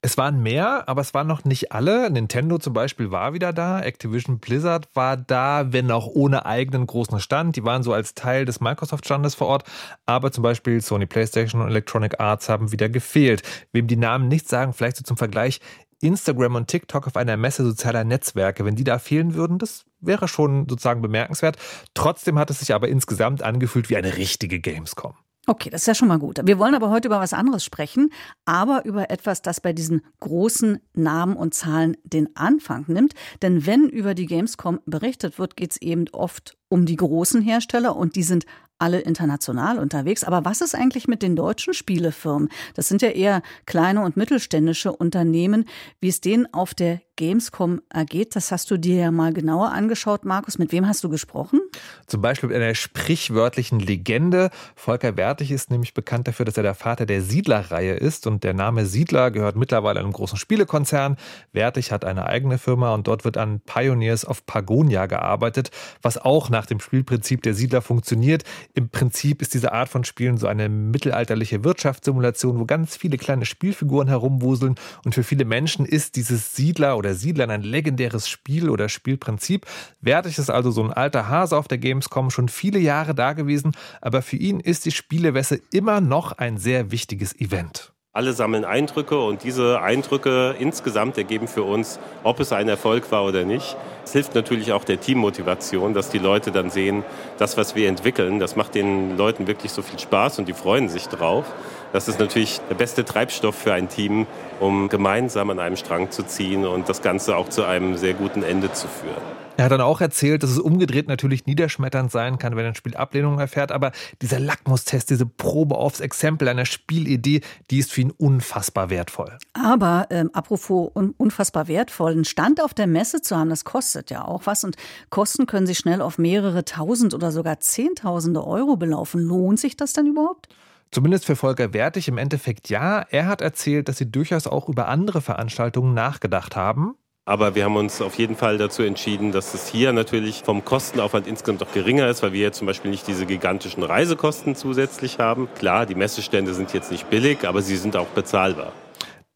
Es 0.00 0.16
waren 0.16 0.40
mehr, 0.40 0.88
aber 0.88 1.00
es 1.00 1.14
waren 1.14 1.26
noch 1.26 1.44
nicht 1.44 1.72
alle. 1.72 2.08
Nintendo 2.10 2.58
zum 2.58 2.72
Beispiel 2.72 3.10
war 3.10 3.34
wieder 3.34 3.52
da, 3.52 3.80
Activision 3.80 4.38
Blizzard 4.38 4.88
war 4.94 5.16
da, 5.16 5.72
wenn 5.72 5.90
auch 5.90 6.06
ohne 6.06 6.46
eigenen 6.46 6.86
großen 6.86 7.18
Stand. 7.18 7.56
Die 7.56 7.64
waren 7.64 7.82
so 7.82 7.92
als 7.92 8.14
Teil 8.14 8.44
des 8.44 8.60
Microsoft-Standes 8.60 9.34
vor 9.34 9.48
Ort, 9.48 9.64
aber 10.06 10.30
zum 10.30 10.42
Beispiel 10.42 10.80
Sony 10.80 11.06
PlayStation 11.06 11.60
und 11.60 11.68
Electronic 11.68 12.20
Arts 12.20 12.48
haben 12.48 12.70
wieder 12.70 12.88
gefehlt. 12.88 13.42
Wem 13.72 13.88
die 13.88 13.96
Namen 13.96 14.28
nicht 14.28 14.48
sagen, 14.48 14.72
vielleicht 14.72 14.98
so 14.98 15.02
zum 15.02 15.16
Vergleich, 15.16 15.60
Instagram 16.00 16.54
und 16.54 16.68
TikTok 16.68 17.08
auf 17.08 17.16
einer 17.16 17.36
Messe 17.36 17.64
sozialer 17.64 18.04
Netzwerke, 18.04 18.64
wenn 18.64 18.76
die 18.76 18.84
da 18.84 19.00
fehlen 19.00 19.34
würden, 19.34 19.58
das 19.58 19.84
wäre 20.00 20.28
schon 20.28 20.68
sozusagen 20.68 21.02
bemerkenswert. 21.02 21.56
Trotzdem 21.94 22.38
hat 22.38 22.50
es 22.50 22.60
sich 22.60 22.72
aber 22.72 22.88
insgesamt 22.88 23.42
angefühlt 23.42 23.90
wie 23.90 23.96
eine 23.96 24.16
richtige 24.16 24.60
Gamescom. 24.60 25.14
Okay, 25.50 25.70
das 25.70 25.80
ist 25.80 25.86
ja 25.86 25.94
schon 25.94 26.08
mal 26.08 26.18
gut. 26.18 26.40
Wir 26.44 26.58
wollen 26.58 26.74
aber 26.74 26.90
heute 26.90 27.08
über 27.08 27.20
was 27.20 27.32
anderes 27.32 27.64
sprechen, 27.64 28.10
aber 28.44 28.84
über 28.84 29.10
etwas, 29.10 29.40
das 29.40 29.62
bei 29.62 29.72
diesen 29.72 30.02
großen 30.20 30.78
Namen 30.92 31.36
und 31.36 31.54
Zahlen 31.54 31.96
den 32.04 32.36
Anfang 32.36 32.84
nimmt. 32.86 33.14
Denn 33.40 33.64
wenn 33.64 33.88
über 33.88 34.12
die 34.12 34.26
Gamescom 34.26 34.80
berichtet 34.84 35.38
wird, 35.38 35.56
geht 35.56 35.70
es 35.70 35.80
eben 35.80 36.04
oft 36.12 36.58
um 36.68 36.84
die 36.84 36.96
großen 36.96 37.40
Hersteller 37.40 37.96
und 37.96 38.14
die 38.14 38.24
sind 38.24 38.44
alle 38.78 39.00
international 39.00 39.78
unterwegs. 39.78 40.24
Aber 40.24 40.44
was 40.44 40.60
ist 40.60 40.74
eigentlich 40.74 41.08
mit 41.08 41.22
den 41.22 41.36
deutschen 41.36 41.74
Spielefirmen? 41.74 42.48
Das 42.74 42.88
sind 42.88 43.02
ja 43.02 43.08
eher 43.08 43.42
kleine 43.66 44.02
und 44.02 44.16
mittelständische 44.16 44.92
Unternehmen. 44.92 45.64
Wie 46.00 46.08
es 46.08 46.20
denen 46.20 46.52
auf 46.52 46.74
der 46.74 47.00
Gamescom 47.16 47.82
ergeht, 47.90 48.36
das 48.36 48.52
hast 48.52 48.70
du 48.70 48.76
dir 48.76 48.94
ja 48.94 49.10
mal 49.10 49.32
genauer 49.32 49.72
angeschaut, 49.72 50.24
Markus. 50.24 50.56
Mit 50.56 50.70
wem 50.70 50.86
hast 50.86 51.02
du 51.02 51.08
gesprochen? 51.08 51.60
Zum 52.06 52.22
Beispiel 52.22 52.48
mit 52.48 52.56
einer 52.56 52.76
sprichwörtlichen 52.76 53.80
Legende. 53.80 54.50
Volker 54.76 55.16
Wertig 55.16 55.50
ist 55.50 55.70
nämlich 55.70 55.94
bekannt 55.94 56.28
dafür, 56.28 56.46
dass 56.46 56.56
er 56.56 56.62
der 56.62 56.74
Vater 56.74 57.06
der 57.06 57.20
Siedler-Reihe 57.20 57.94
ist. 57.94 58.28
Und 58.28 58.44
der 58.44 58.54
Name 58.54 58.86
Siedler 58.86 59.32
gehört 59.32 59.56
mittlerweile 59.56 59.98
einem 59.98 60.12
großen 60.12 60.38
Spielekonzern. 60.38 61.16
Wertig 61.52 61.90
hat 61.90 62.04
eine 62.04 62.26
eigene 62.26 62.56
Firma 62.56 62.94
und 62.94 63.08
dort 63.08 63.24
wird 63.24 63.36
an 63.36 63.60
Pioneers 63.60 64.24
of 64.24 64.46
Pagonia 64.46 65.06
gearbeitet, 65.06 65.72
was 66.02 66.18
auch 66.18 66.50
nach 66.50 66.66
dem 66.66 66.78
Spielprinzip 66.78 67.42
der 67.42 67.54
Siedler 67.54 67.82
funktioniert. 67.82 68.44
Im 68.74 68.90
Prinzip 68.90 69.42
ist 69.42 69.54
diese 69.54 69.72
Art 69.72 69.88
von 69.88 70.04
Spielen 70.04 70.36
so 70.36 70.46
eine 70.46 70.68
mittelalterliche 70.68 71.64
Wirtschaftssimulation, 71.64 72.58
wo 72.60 72.64
ganz 72.64 72.96
viele 72.96 73.16
kleine 73.16 73.44
Spielfiguren 73.44 74.08
herumwuseln. 74.08 74.76
Und 75.04 75.14
für 75.14 75.24
viele 75.24 75.44
Menschen 75.44 75.84
ist 75.86 76.16
dieses 76.16 76.54
Siedler 76.54 76.96
oder 76.96 77.14
Siedlern 77.14 77.50
ein 77.50 77.62
legendäres 77.62 78.28
Spiel 78.28 78.70
oder 78.70 78.88
Spielprinzip. 78.88 79.66
Wertig 80.00 80.38
ist 80.38 80.50
also 80.50 80.70
so 80.70 80.84
ein 80.84 80.92
alter 80.92 81.28
Hase 81.28 81.56
auf 81.56 81.68
der 81.68 81.78
Gamescom, 81.78 82.30
schon 82.30 82.48
viele 82.48 82.78
Jahre 82.78 83.14
da 83.14 83.32
gewesen. 83.32 83.72
Aber 84.00 84.22
für 84.22 84.36
ihn 84.36 84.60
ist 84.60 84.84
die 84.84 84.92
Spielewesse 84.92 85.60
immer 85.72 86.00
noch 86.00 86.32
ein 86.32 86.58
sehr 86.58 86.90
wichtiges 86.90 87.34
Event. 87.40 87.92
Alle 88.18 88.32
sammeln 88.32 88.64
Eindrücke 88.64 89.20
und 89.20 89.44
diese 89.44 89.80
Eindrücke 89.80 90.56
insgesamt 90.58 91.18
ergeben 91.18 91.46
für 91.46 91.62
uns, 91.62 92.00
ob 92.24 92.40
es 92.40 92.52
ein 92.52 92.68
Erfolg 92.68 93.12
war 93.12 93.24
oder 93.24 93.44
nicht. 93.44 93.76
Es 94.08 94.14
hilft 94.14 94.34
natürlich 94.34 94.72
auch 94.72 94.84
der 94.84 94.98
Teammotivation, 94.98 95.92
dass 95.92 96.08
die 96.08 96.16
Leute 96.16 96.50
dann 96.50 96.70
sehen, 96.70 97.04
das, 97.36 97.58
was 97.58 97.74
wir 97.74 97.90
entwickeln, 97.90 98.38
das 98.38 98.56
macht 98.56 98.74
den 98.74 99.18
Leuten 99.18 99.46
wirklich 99.46 99.70
so 99.70 99.82
viel 99.82 99.98
Spaß 99.98 100.38
und 100.38 100.48
die 100.48 100.54
freuen 100.54 100.88
sich 100.88 101.08
drauf. 101.08 101.44
Das 101.92 102.08
ist 102.08 102.18
natürlich 102.18 102.58
der 102.70 102.74
beste 102.74 103.04
Treibstoff 103.04 103.54
für 103.54 103.74
ein 103.74 103.90
Team, 103.90 104.26
um 104.60 104.88
gemeinsam 104.88 105.50
an 105.50 105.58
einem 105.58 105.76
Strang 105.76 106.10
zu 106.10 106.22
ziehen 106.22 106.64
und 106.64 106.88
das 106.88 107.02
Ganze 107.02 107.36
auch 107.36 107.50
zu 107.50 107.64
einem 107.64 107.98
sehr 107.98 108.14
guten 108.14 108.42
Ende 108.42 108.72
zu 108.72 108.88
führen. 108.88 109.20
Er 109.58 109.64
hat 109.64 109.72
dann 109.72 109.80
auch 109.80 110.00
erzählt, 110.00 110.44
dass 110.44 110.50
es 110.50 110.60
umgedreht 110.60 111.08
natürlich 111.08 111.44
niederschmetternd 111.46 112.12
sein 112.12 112.38
kann, 112.38 112.54
wenn 112.54 112.64
ein 112.64 112.76
Spiel 112.76 112.94
Ablehnung 112.94 113.40
erfährt. 113.40 113.72
Aber 113.72 113.90
dieser 114.22 114.38
Lackmustest, 114.38 115.10
diese 115.10 115.26
Probe 115.26 115.76
aufs 115.76 115.98
Exempel 115.98 116.46
einer 116.46 116.64
Spielidee, 116.64 117.40
die 117.68 117.78
ist 117.78 117.90
für 117.90 118.02
ihn 118.02 118.12
unfassbar 118.12 118.88
wertvoll. 118.88 119.36
Aber 119.54 120.06
ähm, 120.10 120.30
apropos 120.32 120.92
un 120.94 121.12
unfassbar 121.18 121.66
wertvoll, 121.66 122.12
einen 122.12 122.24
Stand 122.24 122.62
auf 122.62 122.72
der 122.72 122.86
Messe 122.86 123.20
zu 123.20 123.36
haben, 123.36 123.50
das 123.50 123.64
kostet 123.64 123.97
ja 124.10 124.24
auch 124.24 124.46
was. 124.46 124.64
Und 124.64 124.76
Kosten 125.10 125.46
können 125.46 125.66
sich 125.66 125.78
schnell 125.78 126.00
auf 126.00 126.18
mehrere 126.18 126.64
tausend 126.64 127.14
oder 127.14 127.32
sogar 127.32 127.60
zehntausende 127.60 128.46
Euro 128.46 128.76
belaufen. 128.76 129.20
Lohnt 129.20 129.60
sich 129.60 129.76
das 129.76 129.92
denn 129.92 130.06
überhaupt? 130.06 130.48
Zumindest 130.90 131.26
für 131.26 131.36
Volker 131.36 131.74
Wertig 131.74 132.08
im 132.08 132.16
Endeffekt 132.16 132.70
ja. 132.70 133.04
Er 133.10 133.26
hat 133.26 133.42
erzählt, 133.42 133.88
dass 133.88 133.98
sie 133.98 134.10
durchaus 134.10 134.46
auch 134.46 134.68
über 134.68 134.88
andere 134.88 135.20
Veranstaltungen 135.20 135.92
nachgedacht 135.92 136.56
haben. 136.56 136.94
Aber 137.26 137.54
wir 137.54 137.64
haben 137.66 137.76
uns 137.76 138.00
auf 138.00 138.14
jeden 138.14 138.36
Fall 138.36 138.56
dazu 138.56 138.82
entschieden, 138.82 139.32
dass 139.32 139.52
es 139.52 139.68
hier 139.68 139.92
natürlich 139.92 140.44
vom 140.44 140.64
Kostenaufwand 140.64 141.26
insgesamt 141.26 141.60
doch 141.60 141.70
geringer 141.72 142.08
ist, 142.08 142.22
weil 142.22 142.32
wir 142.32 142.40
jetzt 142.40 142.56
zum 142.56 142.66
Beispiel 142.66 142.90
nicht 142.90 143.06
diese 143.06 143.26
gigantischen 143.26 143.82
Reisekosten 143.82 144.56
zusätzlich 144.56 145.18
haben. 145.18 145.46
Klar, 145.58 145.84
die 145.84 145.94
Messestände 145.94 146.54
sind 146.54 146.72
jetzt 146.72 146.90
nicht 146.90 147.10
billig, 147.10 147.46
aber 147.46 147.60
sie 147.60 147.76
sind 147.76 147.96
auch 147.96 148.06
bezahlbar. 148.06 148.72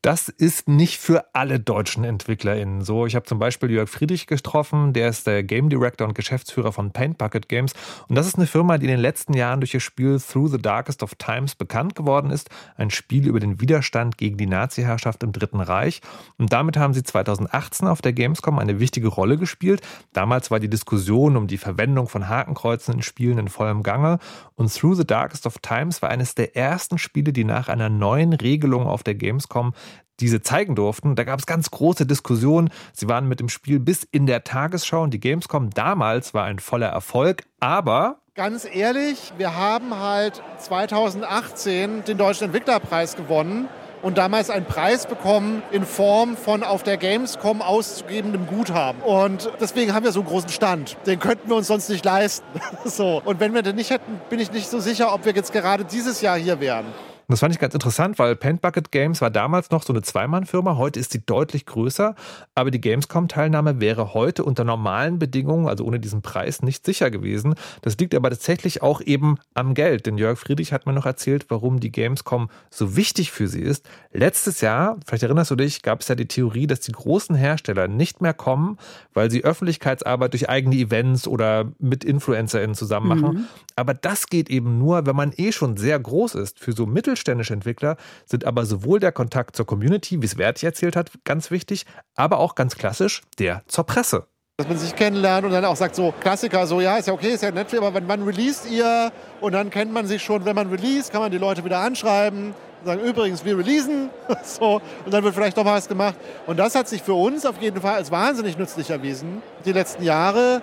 Das 0.02 0.28
ist 0.28 0.68
nicht 0.68 0.98
für 0.98 1.26
alle 1.32 1.60
deutschen 1.60 2.02
EntwicklerInnen 2.02 2.82
so. 2.82 3.06
Ich 3.06 3.14
habe 3.14 3.24
zum 3.24 3.38
Beispiel 3.38 3.70
Jörg 3.70 3.88
Friedrich 3.88 4.26
getroffen, 4.26 4.92
der 4.92 5.08
ist 5.08 5.28
der 5.28 5.44
Game 5.44 5.68
Director 5.68 6.08
und 6.08 6.16
Geschäftsführer 6.16 6.72
von 6.72 6.90
Paint 6.90 7.18
Bucket 7.18 7.48
Games. 7.48 7.72
Und 8.08 8.16
das 8.16 8.26
ist 8.26 8.34
eine 8.34 8.48
Firma, 8.48 8.78
die 8.78 8.86
in 8.86 8.90
den 8.90 8.98
letzten 8.98 9.32
Jahren 9.32 9.60
durch 9.60 9.74
ihr 9.74 9.80
Spiel 9.80 10.18
Through 10.18 10.48
the 10.48 10.58
Darkest 10.58 11.04
of 11.04 11.14
Times 11.14 11.54
bekannt 11.54 11.94
geworden 11.94 12.32
ist. 12.32 12.50
Ein 12.76 12.90
Spiel 12.90 13.28
über 13.28 13.38
den 13.38 13.60
Widerstand 13.60 14.18
gegen 14.18 14.36
die 14.36 14.48
Nazi-Herrschaft 14.48 15.22
im 15.22 15.30
Dritten 15.30 15.60
Reich. 15.60 16.00
Und 16.36 16.52
damit 16.52 16.76
haben 16.76 16.94
sie 16.94 17.04
2018 17.04 17.86
auf 17.86 18.02
der 18.02 18.12
Gamescom 18.12 18.58
eine 18.58 18.80
wichtige 18.80 19.06
Rolle 19.06 19.38
gespielt. 19.38 19.82
Damals 20.12 20.50
war 20.50 20.58
die 20.58 20.68
Diskussion 20.68 21.36
um 21.36 21.46
die 21.46 21.58
Verwendung 21.58 22.08
von 22.08 22.28
Hakenkreuzen 22.28 22.94
in 22.94 23.02
Spielen 23.02 23.38
in 23.38 23.46
vollem 23.46 23.84
Gange. 23.84 24.18
Und 24.56 24.74
Through 24.74 24.96
the 24.96 25.06
Darkest 25.06 25.46
of 25.46 25.58
Times 25.58 26.02
war 26.02 26.10
eines 26.10 26.34
der 26.34 26.56
ersten 26.56 26.98
Spiele, 26.98 27.32
die 27.32 27.44
nach 27.44 27.68
einer 27.68 27.88
neuen 27.88 28.32
Regelung 28.32 28.88
auf 28.88 29.04
der 29.04 29.14
Gamescom 29.14 29.74
diese 30.20 30.42
zeigen 30.42 30.74
durften. 30.74 31.16
Da 31.16 31.24
gab 31.24 31.38
es 31.40 31.46
ganz 31.46 31.70
große 31.70 32.06
Diskussionen. 32.06 32.70
Sie 32.92 33.08
waren 33.08 33.28
mit 33.28 33.40
dem 33.40 33.48
Spiel 33.48 33.80
bis 33.80 34.04
in 34.10 34.26
der 34.26 34.44
Tagesschau 34.44 35.02
und 35.02 35.12
die 35.12 35.20
Gamescom 35.20 35.70
damals 35.70 36.34
war 36.34 36.44
ein 36.44 36.58
voller 36.58 36.88
Erfolg, 36.88 37.44
aber 37.60 38.18
Ganz 38.34 38.64
ehrlich, 38.64 39.34
wir 39.36 39.56
haben 39.56 39.94
halt 39.98 40.42
2018 40.56 42.04
den 42.04 42.16
Deutschen 42.16 42.44
Entwicklerpreis 42.44 43.14
gewonnen 43.14 43.68
und 44.00 44.16
damals 44.16 44.48
einen 44.48 44.64
Preis 44.64 45.06
bekommen 45.06 45.62
in 45.70 45.84
Form 45.84 46.38
von 46.38 46.62
auf 46.62 46.82
der 46.82 46.96
Gamescom 46.96 47.60
auszugebendem 47.60 48.46
Guthaben. 48.46 49.02
Und 49.02 49.50
deswegen 49.60 49.92
haben 49.94 50.04
wir 50.04 50.12
so 50.12 50.20
einen 50.20 50.28
großen 50.28 50.48
Stand. 50.48 50.96
Den 51.06 51.18
könnten 51.18 51.48
wir 51.48 51.56
uns 51.56 51.66
sonst 51.66 51.88
nicht 51.88 52.04
leisten. 52.04 52.46
so. 52.84 53.20
Und 53.22 53.38
wenn 53.38 53.52
wir 53.52 53.60
den 53.60 53.76
nicht 53.76 53.90
hätten, 53.90 54.20
bin 54.28 54.40
ich 54.40 54.50
nicht 54.50 54.68
so 54.68 54.80
sicher, 54.80 55.12
ob 55.12 55.24
wir 55.24 55.34
jetzt 55.34 55.52
gerade 55.52 55.84
dieses 55.84 56.20
Jahr 56.20 56.38
hier 56.38 56.58
wären. 56.58 56.86
Das 57.32 57.40
fand 57.40 57.54
ich 57.54 57.60
ganz 57.60 57.72
interessant, 57.72 58.18
weil 58.18 58.36
Paint 58.36 58.60
Bucket 58.60 58.92
Games 58.92 59.22
war 59.22 59.30
damals 59.30 59.70
noch 59.70 59.84
so 59.84 59.94
eine 59.94 60.02
Zweimann-Firma, 60.02 60.76
heute 60.76 61.00
ist 61.00 61.12
sie 61.12 61.24
deutlich 61.24 61.64
größer, 61.64 62.14
aber 62.54 62.70
die 62.70 62.78
Gamescom-Teilnahme 62.78 63.80
wäre 63.80 64.12
heute 64.12 64.44
unter 64.44 64.64
normalen 64.64 65.18
Bedingungen, 65.18 65.66
also 65.66 65.86
ohne 65.86 65.98
diesen 65.98 66.20
Preis, 66.20 66.60
nicht 66.60 66.84
sicher 66.84 67.10
gewesen. 67.10 67.54
Das 67.80 67.96
liegt 67.96 68.14
aber 68.14 68.28
tatsächlich 68.28 68.82
auch 68.82 69.00
eben 69.00 69.38
am 69.54 69.72
Geld, 69.72 70.04
denn 70.04 70.18
Jörg 70.18 70.38
Friedrich 70.38 70.74
hat 70.74 70.84
mir 70.84 70.92
noch 70.92 71.06
erzählt, 71.06 71.46
warum 71.48 71.80
die 71.80 71.90
Gamescom 71.90 72.50
so 72.68 72.96
wichtig 72.96 73.32
für 73.32 73.48
sie 73.48 73.62
ist. 73.62 73.88
Letztes 74.12 74.60
Jahr, 74.60 74.98
vielleicht 75.06 75.22
erinnerst 75.22 75.50
du 75.50 75.56
dich, 75.56 75.80
gab 75.80 76.02
es 76.02 76.08
ja 76.08 76.14
die 76.14 76.28
Theorie, 76.28 76.66
dass 76.66 76.80
die 76.80 76.92
großen 76.92 77.34
Hersteller 77.34 77.88
nicht 77.88 78.20
mehr 78.20 78.34
kommen, 78.34 78.76
weil 79.14 79.30
sie 79.30 79.42
Öffentlichkeitsarbeit 79.42 80.34
durch 80.34 80.50
eigene 80.50 80.76
Events 80.76 81.26
oder 81.26 81.72
mit 81.78 82.04
InfluencerInnen 82.04 82.76
zusammen 82.76 83.08
machen. 83.08 83.36
Mhm. 83.36 83.44
Aber 83.74 83.94
das 83.94 84.26
geht 84.26 84.50
eben 84.50 84.78
nur, 84.78 85.06
wenn 85.06 85.16
man 85.16 85.32
eh 85.34 85.50
schon 85.50 85.78
sehr 85.78 85.98
groß 85.98 86.34
ist. 86.34 86.58
Für 86.58 86.72
so 86.72 86.84
mittelständische 86.84 87.21
Entwickler 87.28 87.96
sind 88.26 88.44
aber 88.44 88.64
sowohl 88.64 89.00
der 89.00 89.12
Kontakt 89.12 89.56
zur 89.56 89.66
Community, 89.66 90.20
wie 90.20 90.26
es 90.26 90.34
Verti 90.34 90.66
erzählt 90.66 90.96
hat, 90.96 91.10
ganz 91.24 91.50
wichtig, 91.50 91.86
aber 92.14 92.38
auch 92.38 92.54
ganz 92.54 92.76
klassisch 92.76 93.22
der 93.38 93.62
zur 93.66 93.84
Presse. 93.84 94.26
Dass 94.58 94.68
man 94.68 94.76
sich 94.76 94.94
kennenlernt 94.94 95.46
und 95.46 95.52
dann 95.52 95.64
auch 95.64 95.76
sagt, 95.76 95.94
so 95.94 96.12
Klassiker, 96.20 96.66
so 96.66 96.80
ja, 96.80 96.98
ist 96.98 97.08
ja 97.08 97.14
okay, 97.14 97.34
ist 97.34 97.42
ja 97.42 97.50
nett, 97.50 97.74
aber 97.74 97.94
wenn 97.94 98.06
man 98.06 98.22
released 98.22 98.70
ihr 98.70 99.10
und 99.40 99.52
dann 99.52 99.70
kennt 99.70 99.92
man 99.92 100.06
sich 100.06 100.22
schon, 100.22 100.44
wenn 100.44 100.54
man 100.54 100.68
released, 100.68 101.10
kann 101.10 101.22
man 101.22 101.30
die 101.30 101.38
Leute 101.38 101.64
wieder 101.64 101.78
anschreiben 101.78 102.54
sagen, 102.84 103.02
übrigens, 103.02 103.44
wir 103.44 103.58
releasen, 103.58 104.10
so, 104.42 104.80
und 105.04 105.12
dann 105.12 105.22
wird 105.22 105.34
vielleicht 105.34 105.56
noch 105.56 105.64
was 105.64 105.88
gemacht. 105.88 106.16
Und 106.46 106.58
das 106.58 106.74
hat 106.74 106.88
sich 106.88 107.02
für 107.02 107.14
uns 107.14 107.46
auf 107.46 107.60
jeden 107.60 107.80
Fall 107.80 107.94
als 107.94 108.10
wahnsinnig 108.10 108.58
nützlich 108.58 108.90
erwiesen, 108.90 109.42
die 109.64 109.72
letzten 109.72 110.02
Jahre. 110.02 110.62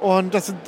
Und 0.00 0.34
das 0.34 0.46
sind 0.46 0.58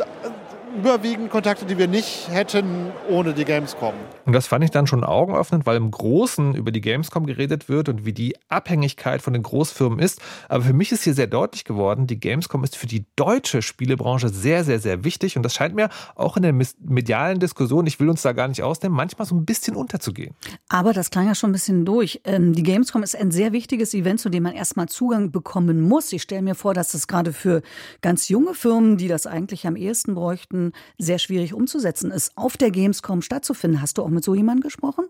überwiegend 0.79 1.31
Kontakte, 1.31 1.67
die 1.67 1.77
wir 1.77 1.89
nicht 1.89 2.29
hätten 2.31 2.93
ohne 3.09 3.33
die 3.33 3.45
Gamescom. 3.45 3.95
Und 4.27 4.33
das 4.33 4.47
fand 4.47 4.63
ich 4.63 4.71
dann 4.71 4.87
schon 4.87 5.03
augenöffnend, 5.03 5.67
weil 5.67 5.77
im 5.77 5.91
Großen 5.91 6.55
über 6.55 6.71
die 6.71 6.81
Gamescom 6.81 7.27
geredet 7.27 7.69
wird 7.69 7.89
und 7.89 8.05
wie 8.05 8.13
die 8.13 8.37
Abhängigkeit 8.49 9.21
von 9.23 9.33
den 9.33 9.43
Großfirmen 9.43 9.99
ist. 9.99 10.21
Aber 10.49 10.63
für 10.63 10.73
mich 10.73 10.93
ist 10.93 11.03
hier 11.03 11.15
sehr 11.15 11.27
deutlich 11.27 11.65
geworden, 11.65 12.07
die 12.07 12.21
Gamescom 12.21 12.63
ist 12.63 12.77
für 12.77 12.87
die 12.87 13.07
deutsche 13.17 13.63
Spielebranche 13.63 14.29
sehr, 14.29 14.63
sehr, 14.65 14.79
sehr 14.79 15.03
wichtig. 15.03 15.37
Und 15.37 15.43
das 15.43 15.55
scheint 15.55 15.75
mir 15.75 15.89
auch 16.15 16.37
in 16.37 16.43
der 16.45 16.55
medialen 16.79 17.41
Diskussion, 17.41 17.87
ich 17.87 17.99
will 17.99 18.09
uns 18.09 18.23
da 18.23 18.33
gar 18.33 18.47
nicht 18.47 18.63
ausnehmen, 18.63 18.97
manchmal 18.97 19.27
so 19.27 19.35
ein 19.35 19.45
bisschen 19.45 19.75
unterzugehen. 19.75 20.35
Aber 20.69 20.93
das 20.93 21.11
klang 21.11 21.27
ja 21.27 21.35
schon 21.35 21.51
ein 21.51 21.55
bisschen 21.55 21.85
durch. 21.85 22.21
Ähm, 22.25 22.53
die 22.53 22.63
Gamescom 22.63 23.03
ist 23.03 23.17
ein 23.17 23.31
sehr 23.31 23.53
wichtiges 23.53 23.95
Event, 23.95 24.21
zu 24.21 24.29
dem 24.29 24.45
man 24.45 24.53
erstmal 24.53 24.89
Zugang 24.89 25.33
bekommen 25.33 25.81
muss. 25.81 26.13
Ich 26.13 26.23
stelle 26.23 26.43
mir 26.43 26.55
vor, 26.55 26.75
dass 26.75 26.93
das 26.93 27.09
gerade 27.09 27.33
für 27.33 27.63
ganz 28.03 28.29
junge 28.29 28.55
Firmen, 28.55 28.97
die 28.97 29.09
das 29.09 29.27
eigentlich 29.27 29.67
am 29.67 29.75
ehesten 29.75 30.15
bräuchten, 30.15 30.68
sehr 30.99 31.19
schwierig 31.19 31.55
umzusetzen 31.55 32.11
ist, 32.11 32.33
auf 32.37 32.57
der 32.57 32.71
Gamescom 32.71 33.23
stattzufinden. 33.23 33.81
Hast 33.81 33.99
du 33.99 34.03
auch 34.03 34.09
mit 34.09 34.25
so 34.25 34.35
jemandem 34.35 34.63
gesprochen? 34.63 35.07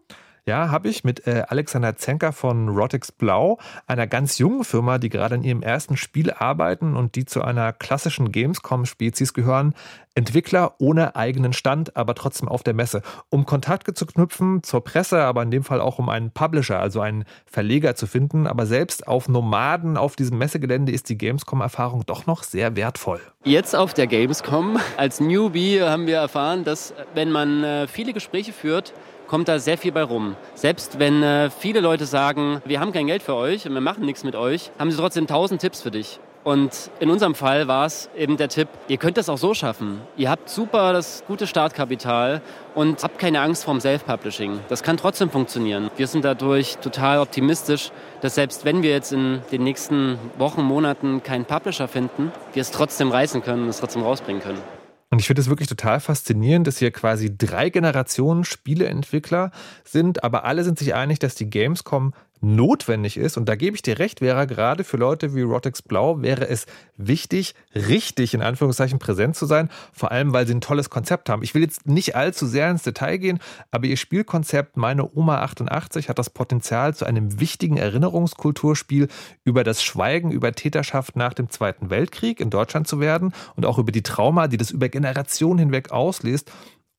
Ja, 0.48 0.70
habe 0.70 0.88
ich 0.88 1.04
mit 1.04 1.26
äh, 1.26 1.42
Alexander 1.46 1.98
Zenker 1.98 2.32
von 2.32 2.70
Rotix 2.70 3.12
Blau, 3.12 3.58
einer 3.86 4.06
ganz 4.06 4.38
jungen 4.38 4.64
Firma, 4.64 4.96
die 4.96 5.10
gerade 5.10 5.34
in 5.34 5.42
ihrem 5.42 5.60
ersten 5.60 5.98
Spiel 5.98 6.30
arbeiten 6.30 6.96
und 6.96 7.16
die 7.16 7.26
zu 7.26 7.42
einer 7.42 7.74
klassischen 7.74 8.32
Gamescom-Spezies 8.32 9.34
gehören. 9.34 9.74
Entwickler 10.14 10.76
ohne 10.78 11.16
eigenen 11.16 11.52
Stand, 11.52 11.98
aber 11.98 12.14
trotzdem 12.14 12.48
auf 12.48 12.62
der 12.62 12.72
Messe. 12.72 13.02
Um 13.28 13.44
Kontakte 13.44 13.92
zu 13.92 14.06
knüpfen 14.06 14.62
zur 14.62 14.82
Presse, 14.82 15.20
aber 15.20 15.42
in 15.42 15.50
dem 15.50 15.64
Fall 15.64 15.82
auch 15.82 15.98
um 15.98 16.08
einen 16.08 16.30
Publisher, 16.30 16.80
also 16.80 17.02
einen 17.02 17.26
Verleger 17.44 17.94
zu 17.94 18.06
finden. 18.06 18.46
Aber 18.46 18.64
selbst 18.64 19.06
auf 19.06 19.28
Nomaden 19.28 19.98
auf 19.98 20.16
diesem 20.16 20.38
Messegelände 20.38 20.92
ist 20.92 21.10
die 21.10 21.18
Gamescom-Erfahrung 21.18 22.06
doch 22.06 22.24
noch 22.24 22.42
sehr 22.42 22.74
wertvoll. 22.74 23.20
Jetzt 23.44 23.76
auf 23.76 23.92
der 23.92 24.06
Gamescom 24.06 24.78
als 24.96 25.20
Newbie 25.20 25.82
haben 25.82 26.06
wir 26.06 26.16
erfahren, 26.16 26.64
dass 26.64 26.94
wenn 27.12 27.30
man 27.30 27.62
äh, 27.62 27.86
viele 27.86 28.14
Gespräche 28.14 28.54
führt, 28.54 28.94
kommt 29.28 29.48
da 29.48 29.58
sehr 29.58 29.78
viel 29.78 29.92
bei 29.92 30.02
rum. 30.02 30.34
Selbst 30.54 30.98
wenn 30.98 31.22
äh, 31.22 31.50
viele 31.50 31.80
Leute 31.80 32.06
sagen, 32.06 32.60
wir 32.64 32.80
haben 32.80 32.92
kein 32.92 33.06
Geld 33.06 33.22
für 33.22 33.34
euch 33.34 33.66
und 33.66 33.74
wir 33.74 33.80
machen 33.80 34.04
nichts 34.04 34.24
mit 34.24 34.34
euch, 34.34 34.72
haben 34.78 34.90
sie 34.90 34.96
trotzdem 34.96 35.26
tausend 35.26 35.60
Tipps 35.60 35.82
für 35.82 35.90
dich. 35.90 36.18
Und 36.44 36.90
in 36.98 37.10
unserem 37.10 37.34
Fall 37.34 37.68
war 37.68 37.84
es 37.84 38.08
eben 38.16 38.38
der 38.38 38.48
Tipp, 38.48 38.68
ihr 38.86 38.96
könnt 38.96 39.18
das 39.18 39.28
auch 39.28 39.36
so 39.36 39.52
schaffen. 39.52 40.00
Ihr 40.16 40.30
habt 40.30 40.48
super 40.48 40.94
das 40.94 41.24
gute 41.26 41.46
Startkapital 41.46 42.40
und 42.74 43.02
habt 43.02 43.18
keine 43.18 43.42
Angst 43.42 43.64
vorm 43.64 43.80
Self-Publishing. 43.80 44.60
Das 44.70 44.82
kann 44.82 44.96
trotzdem 44.96 45.28
funktionieren. 45.28 45.90
Wir 45.98 46.06
sind 46.06 46.24
dadurch 46.24 46.78
total 46.78 47.18
optimistisch, 47.18 47.90
dass 48.22 48.36
selbst 48.36 48.64
wenn 48.64 48.82
wir 48.82 48.90
jetzt 48.90 49.12
in 49.12 49.42
den 49.52 49.62
nächsten 49.62 50.18
Wochen, 50.38 50.62
Monaten 50.62 51.22
keinen 51.22 51.44
Publisher 51.44 51.86
finden, 51.86 52.32
wir 52.54 52.62
es 52.62 52.70
trotzdem 52.70 53.10
reißen 53.10 53.42
können 53.42 53.64
und 53.64 53.68
es 53.68 53.80
trotzdem 53.80 54.02
rausbringen 54.02 54.40
können. 54.42 54.62
Und 55.10 55.20
ich 55.20 55.26
finde 55.26 55.40
es 55.40 55.48
wirklich 55.48 55.68
total 55.68 56.00
faszinierend, 56.00 56.66
dass 56.66 56.78
hier 56.78 56.90
quasi 56.90 57.34
drei 57.36 57.70
Generationen 57.70 58.44
Spieleentwickler 58.44 59.50
sind, 59.84 60.22
aber 60.22 60.44
alle 60.44 60.64
sind 60.64 60.78
sich 60.78 60.94
einig, 60.94 61.18
dass 61.18 61.34
die 61.34 61.48
Gamescom 61.48 62.12
notwendig 62.40 63.16
ist, 63.16 63.36
und 63.36 63.48
da 63.48 63.56
gebe 63.56 63.76
ich 63.76 63.82
dir 63.82 63.98
recht, 63.98 64.20
Vera, 64.20 64.44
gerade 64.44 64.84
für 64.84 64.96
Leute 64.96 65.34
wie 65.34 65.42
Rotex 65.42 65.82
Blau 65.82 66.22
wäre 66.22 66.48
es 66.48 66.66
wichtig, 66.96 67.54
richtig 67.74 68.34
in 68.34 68.42
Anführungszeichen 68.42 68.98
präsent 68.98 69.36
zu 69.36 69.46
sein, 69.46 69.70
vor 69.92 70.10
allem 70.10 70.32
weil 70.32 70.46
sie 70.46 70.54
ein 70.54 70.60
tolles 70.60 70.90
Konzept 70.90 71.28
haben. 71.28 71.42
Ich 71.42 71.54
will 71.54 71.62
jetzt 71.62 71.86
nicht 71.86 72.16
allzu 72.16 72.46
sehr 72.46 72.70
ins 72.70 72.82
Detail 72.82 73.18
gehen, 73.18 73.38
aber 73.70 73.86
ihr 73.86 73.96
Spielkonzept 73.96 74.76
Meine 74.76 75.10
Oma 75.14 75.42
88 75.42 76.08
hat 76.08 76.18
das 76.18 76.30
Potenzial 76.30 76.94
zu 76.94 77.04
einem 77.04 77.40
wichtigen 77.40 77.76
Erinnerungskulturspiel 77.76 79.08
über 79.44 79.64
das 79.64 79.82
Schweigen 79.82 80.30
über 80.30 80.52
Täterschaft 80.52 81.16
nach 81.16 81.34
dem 81.34 81.50
Zweiten 81.50 81.90
Weltkrieg 81.90 82.40
in 82.40 82.50
Deutschland 82.50 82.88
zu 82.88 83.00
werden 83.00 83.32
und 83.56 83.66
auch 83.66 83.78
über 83.78 83.92
die 83.92 84.02
Trauma, 84.02 84.48
die 84.48 84.56
das 84.56 84.70
über 84.70 84.88
Generationen 84.88 85.58
hinweg 85.58 85.90
auslöst. 85.90 86.50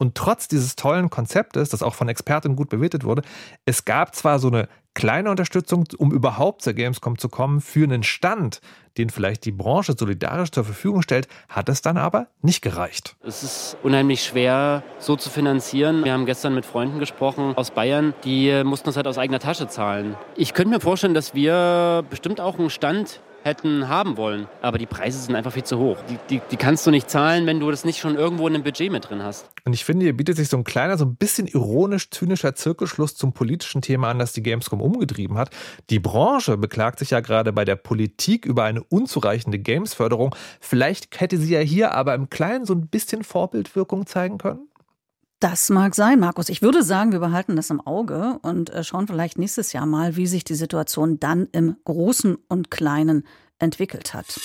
Und 0.02 0.16
trotz 0.16 0.48
dieses 0.48 0.78
tollen 0.78 1.10
Konzeptes, 1.10 1.70
das 1.70 1.84
auch 1.84 1.94
von 1.94 2.08
Experten 2.08 2.56
gut 2.56 2.70
bewertet 2.70 3.04
wurde, 3.04 3.22
es 3.66 3.84
gab 3.84 4.16
zwar 4.16 4.40
so 4.40 4.48
eine 4.48 4.70
kleine 5.00 5.32
Unterstützung, 5.32 5.86
um 5.98 6.12
überhaupt 6.12 6.62
zur 6.62 6.74
Gamescom 6.74 7.18
zu 7.18 7.30
kommen, 7.30 7.62
für 7.62 7.86
einen 7.86 8.04
Stand, 8.04 8.60
den 8.98 9.10
vielleicht 9.10 9.46
die 9.46 9.54
Branche 9.54 9.96
solidarisch 9.98 10.52
zur 10.52 10.66
Verfügung 10.66 11.02
stellt, 11.04 11.30
hat 11.48 11.70
es 11.70 11.82
dann 11.82 11.96
aber 11.96 12.28
nicht 12.42 12.62
gereicht. 12.62 13.16
Es 13.24 13.42
ist 13.42 13.78
unheimlich 13.82 14.22
schwer, 14.24 14.84
so 14.98 15.16
zu 15.16 15.30
finanzieren. 15.30 16.04
Wir 16.04 16.12
haben 16.12 16.26
gestern 16.26 16.54
mit 16.54 16.66
Freunden 16.66 17.00
gesprochen 17.00 17.54
aus 17.56 17.72
Bayern, 17.72 18.14
die 18.26 18.62
mussten 18.66 18.88
das 18.88 18.98
halt 18.98 19.08
aus 19.08 19.18
eigener 19.18 19.40
Tasche 19.40 19.70
zahlen. 19.70 20.18
Ich 20.36 20.54
könnte 20.54 20.72
mir 20.74 20.82
vorstellen, 20.82 21.14
dass 21.14 21.34
wir 21.34 22.04
bestimmt 22.10 22.42
auch 22.42 22.60
einen 22.60 22.70
Stand 22.70 23.22
hätten 23.50 23.90
haben 23.90 24.16
wollen. 24.18 24.48
Aber 24.62 24.78
die 24.78 24.86
Preise 24.86 25.20
sind 25.20 25.36
einfach 25.36 25.52
viel 25.52 25.64
zu 25.64 25.78
hoch. 25.78 25.98
Die, 26.10 26.18
die, 26.30 26.42
die, 26.50 26.58
kannst 26.58 26.88
du 26.88 26.92
nicht 26.92 27.10
zahlen, 27.10 27.46
wenn 27.46 27.60
du 27.60 27.70
das 27.70 27.84
nicht 27.84 28.00
schon 28.00 28.16
irgendwo 28.16 28.48
in 28.48 28.56
einem 28.56 28.64
Budget 28.64 28.92
mit 28.92 29.10
drin 29.10 29.24
hast. 29.24 29.50
Und 29.66 29.74
ich 29.74 29.84
finde, 29.84 30.06
hier 30.06 30.16
bietet 30.16 30.38
sich 30.38 30.48
so 30.48 30.58
ein 30.58 30.64
kleiner, 30.64 30.98
so 30.98 31.06
ein 31.06 31.16
bisschen 31.16 31.48
ironisch-zynischer 31.48 32.56
Zirkelschluss 32.56 33.16
zum 33.16 33.34
politischen 33.34 33.82
Thema 33.82 34.10
an, 34.10 34.20
das 34.20 34.34
die 34.34 34.44
Gamescom 34.44 34.82
umgetrieben 34.82 35.38
hat. 35.38 35.50
Die 35.90 36.00
Branche 36.00 36.58
beklagt 36.58 37.00
sich 37.00 37.10
ja 37.10 37.20
gerade 37.20 37.52
bei 37.52 37.66
der 37.66 37.76
Politik 37.76 38.46
über 38.46 38.64
eine 38.64 38.84
unzureichende 38.84 39.60
Gamesförderung. 39.60 40.36
Vielleicht 40.60 41.20
hätte 41.20 41.38
sie 41.38 41.54
ja 41.54 41.60
hier 41.60 41.94
aber 41.94 42.16
im 42.16 42.30
Kleinen 42.30 42.66
so 42.66 42.74
ein 42.74 42.88
bisschen 42.88 43.24
Vorbildwirkung 43.24 44.06
zeigen 44.06 44.38
können? 44.38 44.70
Das 45.40 45.70
mag 45.70 45.96
sein, 45.96 46.20
Markus. 46.20 46.50
Ich 46.50 46.62
würde 46.62 46.84
sagen, 46.84 47.14
wir 47.14 47.20
behalten 47.20 47.56
das 47.56 47.70
im 47.70 47.80
Auge 47.80 48.40
und 48.42 48.72
äh, 48.72 48.84
schauen 48.84 49.08
vielleicht 49.08 49.38
nächstes 49.38 49.72
Jahr 49.72 49.86
mal, 49.86 50.18
wie 50.18 50.28
sich 50.28 50.44
die 50.44 50.56
Situation 50.56 51.18
dann 51.18 51.48
im 51.54 51.78
Großen 51.86 52.38
und 52.50 52.70
Kleinen 52.70 53.26
entwickelt 53.58 54.14
hat. 54.14 54.38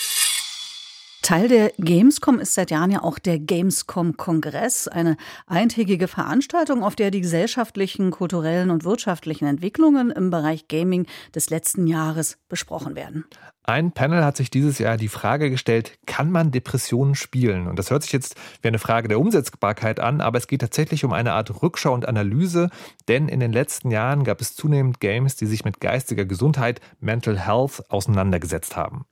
Teil 1.23 1.49
der 1.49 1.73
Gamescom 1.79 2.39
ist 2.39 2.55
seit 2.55 2.71
Jahren 2.71 2.91
ja 2.91 3.03
auch 3.03 3.19
der 3.19 3.39
Gamescom-Kongress, 3.39 4.89
eine 4.89 5.17
eintägige 5.47 6.07
Veranstaltung, 6.07 6.85
auf 6.85 6.95
der 6.95 7.11
die 7.11 7.23
gesellschaftlichen, 7.23 8.11
kulturellen 8.11 8.71
und 8.71 8.85
wirtschaftlichen 8.85 9.47
Entwicklungen 9.47 10.11
im 10.11 10.31
Bereich 10.31 10.69
Gaming 10.69 11.07
des 11.35 11.51
letzten 11.51 11.87
Jahres 11.87 12.37
besprochen 12.49 12.95
werden. 12.95 13.25
Ein 13.67 13.93
Panel 13.93 14.23
hat 14.23 14.37
sich 14.37 14.51
dieses 14.51 14.79
Jahr 14.79 14.99
die 14.99 15.09
Frage 15.09 15.49
gestellt, 15.49 15.93
kann 16.05 16.31
man 16.31 16.51
Depressionen 16.51 17.15
spielen? 17.15 17.67
Und 17.67 17.79
das 17.79 17.91
hört 17.91 18.03
sich 18.03 18.13
jetzt 18.13 18.37
wie 18.61 18.69
eine 18.69 18.79
Frage 18.79 19.09
der 19.09 19.19
Umsetzbarkeit 19.19 20.01
an, 20.01 20.21
aber 20.21 20.37
es 20.37 20.49
geht 20.49 20.61
tatsächlich 20.61 21.03
um 21.03 21.15
eine 21.15 21.33
Art 21.33 21.63
Rückschau 21.63 21.95
und 21.95 22.07
Analyse, 22.07 22.69
denn 23.09 23.27
in 23.27 23.41
den 23.41 23.55
letzten 23.55 23.91
Jahren 23.91 24.23
gab 24.23 24.43
es 24.43 24.55
zunehmend 24.55 25.01
Games, 25.01 25.37
die 25.37 25.47
sich 25.47 25.65
mit 25.65 25.81
geistiger 25.81 26.27
Gesundheit, 26.27 26.83
Mental 27.01 27.39
Health 27.39 27.83
auseinandergesetzt 27.89 28.77
haben. 28.77 29.07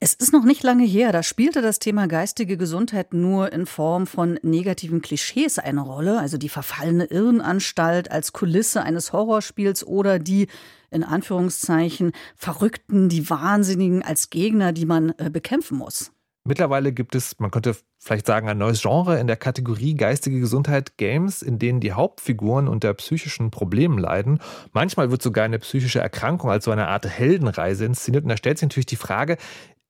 Es 0.00 0.12
ist 0.12 0.34
noch 0.34 0.44
nicht 0.44 0.62
lange 0.62 0.84
her, 0.84 1.10
da 1.10 1.22
spielte 1.22 1.62
das 1.62 1.78
Thema 1.78 2.06
geistige 2.06 2.58
Gesundheit 2.58 3.14
nur 3.14 3.54
in 3.54 3.64
Form 3.64 4.06
von 4.06 4.38
negativen 4.42 5.00
Klischees 5.00 5.58
eine 5.58 5.80
Rolle, 5.80 6.18
also 6.18 6.36
die 6.36 6.50
verfallene 6.50 7.06
Irrenanstalt 7.06 8.10
als 8.10 8.34
Kulisse 8.34 8.82
eines 8.82 9.14
Horrorspiels 9.14 9.86
oder 9.86 10.18
die 10.18 10.48
in 10.94 11.04
Anführungszeichen 11.04 12.12
Verrückten, 12.36 13.08
die 13.08 13.28
Wahnsinnigen 13.28 14.02
als 14.02 14.30
Gegner, 14.30 14.72
die 14.72 14.86
man 14.86 15.12
äh, 15.18 15.30
bekämpfen 15.30 15.78
muss. 15.78 16.12
Mittlerweile 16.46 16.92
gibt 16.92 17.14
es, 17.14 17.40
man 17.40 17.50
könnte 17.50 17.74
vielleicht 17.98 18.26
sagen, 18.26 18.50
ein 18.50 18.58
neues 18.58 18.82
Genre 18.82 19.18
in 19.18 19.26
der 19.26 19.38
Kategorie 19.38 19.94
geistige 19.94 20.40
Gesundheit 20.40 20.98
Games, 20.98 21.40
in 21.40 21.58
denen 21.58 21.80
die 21.80 21.92
Hauptfiguren 21.92 22.68
unter 22.68 22.92
psychischen 22.92 23.50
Problemen 23.50 23.96
leiden. 23.96 24.40
Manchmal 24.74 25.10
wird 25.10 25.22
sogar 25.22 25.46
eine 25.46 25.58
psychische 25.58 26.00
Erkrankung 26.00 26.50
als 26.50 26.66
so 26.66 26.70
eine 26.70 26.88
Art 26.88 27.06
Heldenreise 27.06 27.86
inszeniert. 27.86 28.24
Und 28.24 28.28
da 28.28 28.36
stellt 28.36 28.58
sich 28.58 28.68
natürlich 28.68 28.84
die 28.84 28.96
Frage, 28.96 29.38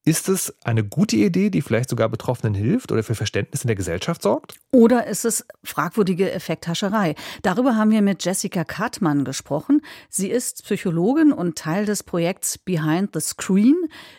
ist 0.05 0.29
es 0.29 0.55
eine 0.63 0.83
gute 0.83 1.15
Idee, 1.15 1.49
die 1.49 1.63
vielleicht 1.63 1.89
sogar 1.89 2.09
Betroffenen 2.09 2.53
hilft 2.53 2.91
oder 2.91 3.01
für 3.01 3.15
Verständnis 3.15 3.63
in 3.63 3.67
der 3.67 3.75
Gesellschaft 3.75 4.21
sorgt? 4.21 4.53
Oder 4.71 5.07
ist 5.07 5.25
es 5.25 5.45
fragwürdige 5.63 6.31
Effekthascherei? 6.31 7.15
Darüber 7.41 7.75
haben 7.75 7.89
wir 7.89 8.03
mit 8.03 8.23
Jessica 8.23 8.63
Kartmann 8.63 9.25
gesprochen. 9.25 9.81
Sie 10.09 10.29
ist 10.29 10.63
Psychologin 10.63 11.33
und 11.33 11.57
Teil 11.57 11.85
des 11.85 12.03
Projekts 12.03 12.59
Behind 12.59 13.09
the 13.13 13.19
Screen, 13.19 13.75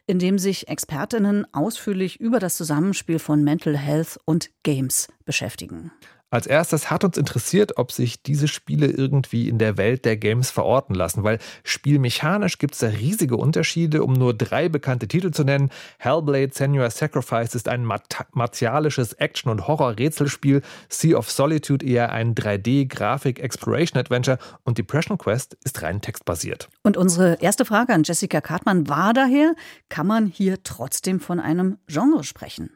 in 0.06 0.18
dem 0.18 0.40
sich 0.40 0.66
Expertinnen 0.66 1.46
ausführlich 1.54 2.20
über 2.20 2.40
das 2.40 2.56
Zusammenspiel 2.56 3.20
von 3.20 3.44
Mental 3.44 3.76
Health 3.76 4.18
und 4.24 4.50
Games 4.64 5.06
beschäftigen. 5.24 5.92
Als 6.36 6.46
erstes 6.46 6.90
hat 6.90 7.02
uns 7.02 7.16
interessiert, 7.16 7.78
ob 7.78 7.90
sich 7.90 8.22
diese 8.22 8.46
Spiele 8.46 8.88
irgendwie 8.88 9.48
in 9.48 9.56
der 9.56 9.78
Welt 9.78 10.04
der 10.04 10.18
Games 10.18 10.50
verorten 10.50 10.94
lassen, 10.94 11.24
weil 11.24 11.38
spielmechanisch 11.64 12.58
gibt 12.58 12.74
es 12.74 12.80
da 12.80 12.88
riesige 12.88 13.38
Unterschiede, 13.38 14.04
um 14.04 14.12
nur 14.12 14.34
drei 14.34 14.68
bekannte 14.68 15.08
Titel 15.08 15.30
zu 15.30 15.44
nennen. 15.44 15.70
Hellblade 15.96 16.50
Senua's 16.52 16.98
Sacrifice 16.98 17.54
ist 17.54 17.70
ein 17.70 17.90
martialisches 18.32 19.14
Action- 19.14 19.50
und 19.50 19.66
Horror-Rätselspiel, 19.66 20.60
Sea 20.90 21.16
of 21.16 21.30
Solitude 21.30 21.86
eher 21.86 22.12
ein 22.12 22.34
3D-Grafik-Exploration-Adventure 22.34 24.36
und 24.62 24.76
Depression 24.76 25.16
Quest 25.16 25.56
ist 25.64 25.80
rein 25.80 26.02
textbasiert. 26.02 26.68
Und 26.82 26.98
unsere 26.98 27.38
erste 27.40 27.64
Frage 27.64 27.94
an 27.94 28.02
Jessica 28.02 28.42
Kartmann 28.42 28.90
war 28.90 29.14
daher, 29.14 29.54
kann 29.88 30.06
man 30.06 30.26
hier 30.26 30.62
trotzdem 30.62 31.18
von 31.18 31.40
einem 31.40 31.78
Genre 31.86 32.24
sprechen? 32.24 32.68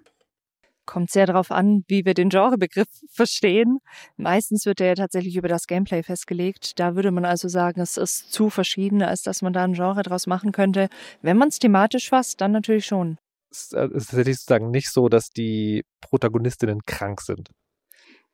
Kommt 0.90 1.10
sehr 1.10 1.26
darauf 1.26 1.52
an, 1.52 1.84
wie 1.86 2.04
wir 2.04 2.14
den 2.14 2.28
Genrebegriff 2.28 2.88
verstehen. 3.10 3.78
Meistens 4.16 4.66
wird 4.66 4.80
er 4.80 4.88
ja 4.88 4.94
tatsächlich 4.96 5.36
über 5.36 5.48
das 5.48 5.66
Gameplay 5.66 6.02
festgelegt. 6.02 6.78
Da 6.80 6.96
würde 6.96 7.12
man 7.12 7.24
also 7.24 7.48
sagen, 7.48 7.80
es 7.80 7.96
ist 7.96 8.32
zu 8.32 8.50
verschieden, 8.50 9.00
als 9.00 9.22
dass 9.22 9.40
man 9.40 9.52
da 9.52 9.62
ein 9.62 9.74
Genre 9.74 10.02
draus 10.02 10.26
machen 10.26 10.50
könnte. 10.50 10.88
Wenn 11.22 11.36
man 11.36 11.48
es 11.48 11.60
thematisch 11.60 12.08
fasst, 12.08 12.40
dann 12.40 12.50
natürlich 12.50 12.86
schon. 12.86 13.18
Es 13.52 13.72
ist 13.72 14.10
tatsächlich 14.10 14.38
sozusagen 14.38 14.70
nicht 14.70 14.90
so, 14.90 15.08
dass 15.08 15.30
die 15.30 15.84
Protagonistinnen 16.00 16.80
krank 16.86 17.20
sind. 17.20 17.50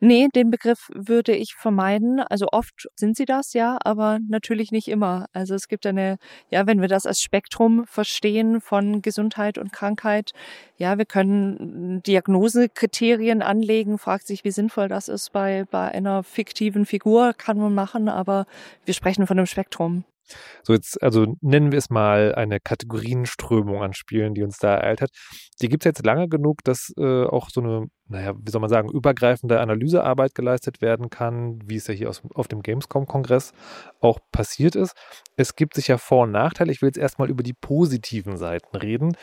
Nee, 0.00 0.28
den 0.34 0.50
Begriff 0.50 0.90
würde 0.94 1.34
ich 1.34 1.54
vermeiden. 1.54 2.20
Also 2.20 2.48
oft 2.52 2.86
sind 2.96 3.16
sie 3.16 3.24
das, 3.24 3.54
ja, 3.54 3.78
aber 3.82 4.18
natürlich 4.28 4.70
nicht 4.70 4.88
immer. 4.88 5.26
Also 5.32 5.54
es 5.54 5.68
gibt 5.68 5.86
eine, 5.86 6.18
ja, 6.50 6.66
wenn 6.66 6.82
wir 6.82 6.88
das 6.88 7.06
als 7.06 7.22
Spektrum 7.22 7.86
verstehen 7.86 8.60
von 8.60 9.00
Gesundheit 9.00 9.56
und 9.56 9.72
Krankheit, 9.72 10.32
ja, 10.76 10.98
wir 10.98 11.06
können 11.06 12.02
Diagnosekriterien 12.02 13.40
anlegen, 13.40 13.96
fragt 13.98 14.26
sich, 14.26 14.44
wie 14.44 14.50
sinnvoll 14.50 14.88
das 14.88 15.08
ist 15.08 15.32
bei, 15.32 15.64
bei 15.70 15.90
einer 15.92 16.22
fiktiven 16.22 16.84
Figur, 16.84 17.32
kann 17.32 17.56
man 17.56 17.74
machen, 17.74 18.10
aber 18.10 18.44
wir 18.84 18.92
sprechen 18.92 19.26
von 19.26 19.38
einem 19.38 19.46
Spektrum. 19.46 20.04
So 20.62 20.72
jetzt, 20.72 21.02
also 21.02 21.36
nennen 21.40 21.72
wir 21.72 21.78
es 21.78 21.90
mal 21.90 22.34
eine 22.34 22.60
Kategorienströmung 22.60 23.82
an 23.82 23.92
Spielen, 23.92 24.34
die 24.34 24.42
uns 24.42 24.58
da 24.58 24.74
ereilt 24.74 25.00
hat. 25.00 25.10
Die 25.60 25.68
gibt 25.68 25.84
es 25.84 25.86
jetzt 25.86 26.04
lange 26.04 26.28
genug, 26.28 26.64
dass 26.64 26.92
äh, 26.98 27.24
auch 27.24 27.50
so 27.50 27.60
eine, 27.60 27.86
naja, 28.08 28.34
wie 28.38 28.50
soll 28.50 28.60
man 28.60 28.70
sagen, 28.70 28.90
übergreifende 28.90 29.60
Analysearbeit 29.60 30.34
geleistet 30.34 30.80
werden 30.80 31.10
kann, 31.10 31.58
wie 31.64 31.76
es 31.76 31.86
ja 31.86 31.94
hier 31.94 32.08
aus, 32.08 32.22
auf 32.34 32.48
dem 32.48 32.62
Gamescom-Kongress 32.62 33.52
auch 34.00 34.18
passiert 34.32 34.76
ist. 34.76 34.94
Es 35.36 35.56
gibt 35.56 35.74
sicher 35.74 35.98
Vor- 35.98 36.24
und 36.24 36.32
Nachteile. 36.32 36.72
Ich 36.72 36.82
will 36.82 36.88
jetzt 36.88 36.98
erstmal 36.98 37.30
über 37.30 37.42
die 37.42 37.54
positiven 37.54 38.36
Seiten 38.36 38.76
reden. 38.76 39.16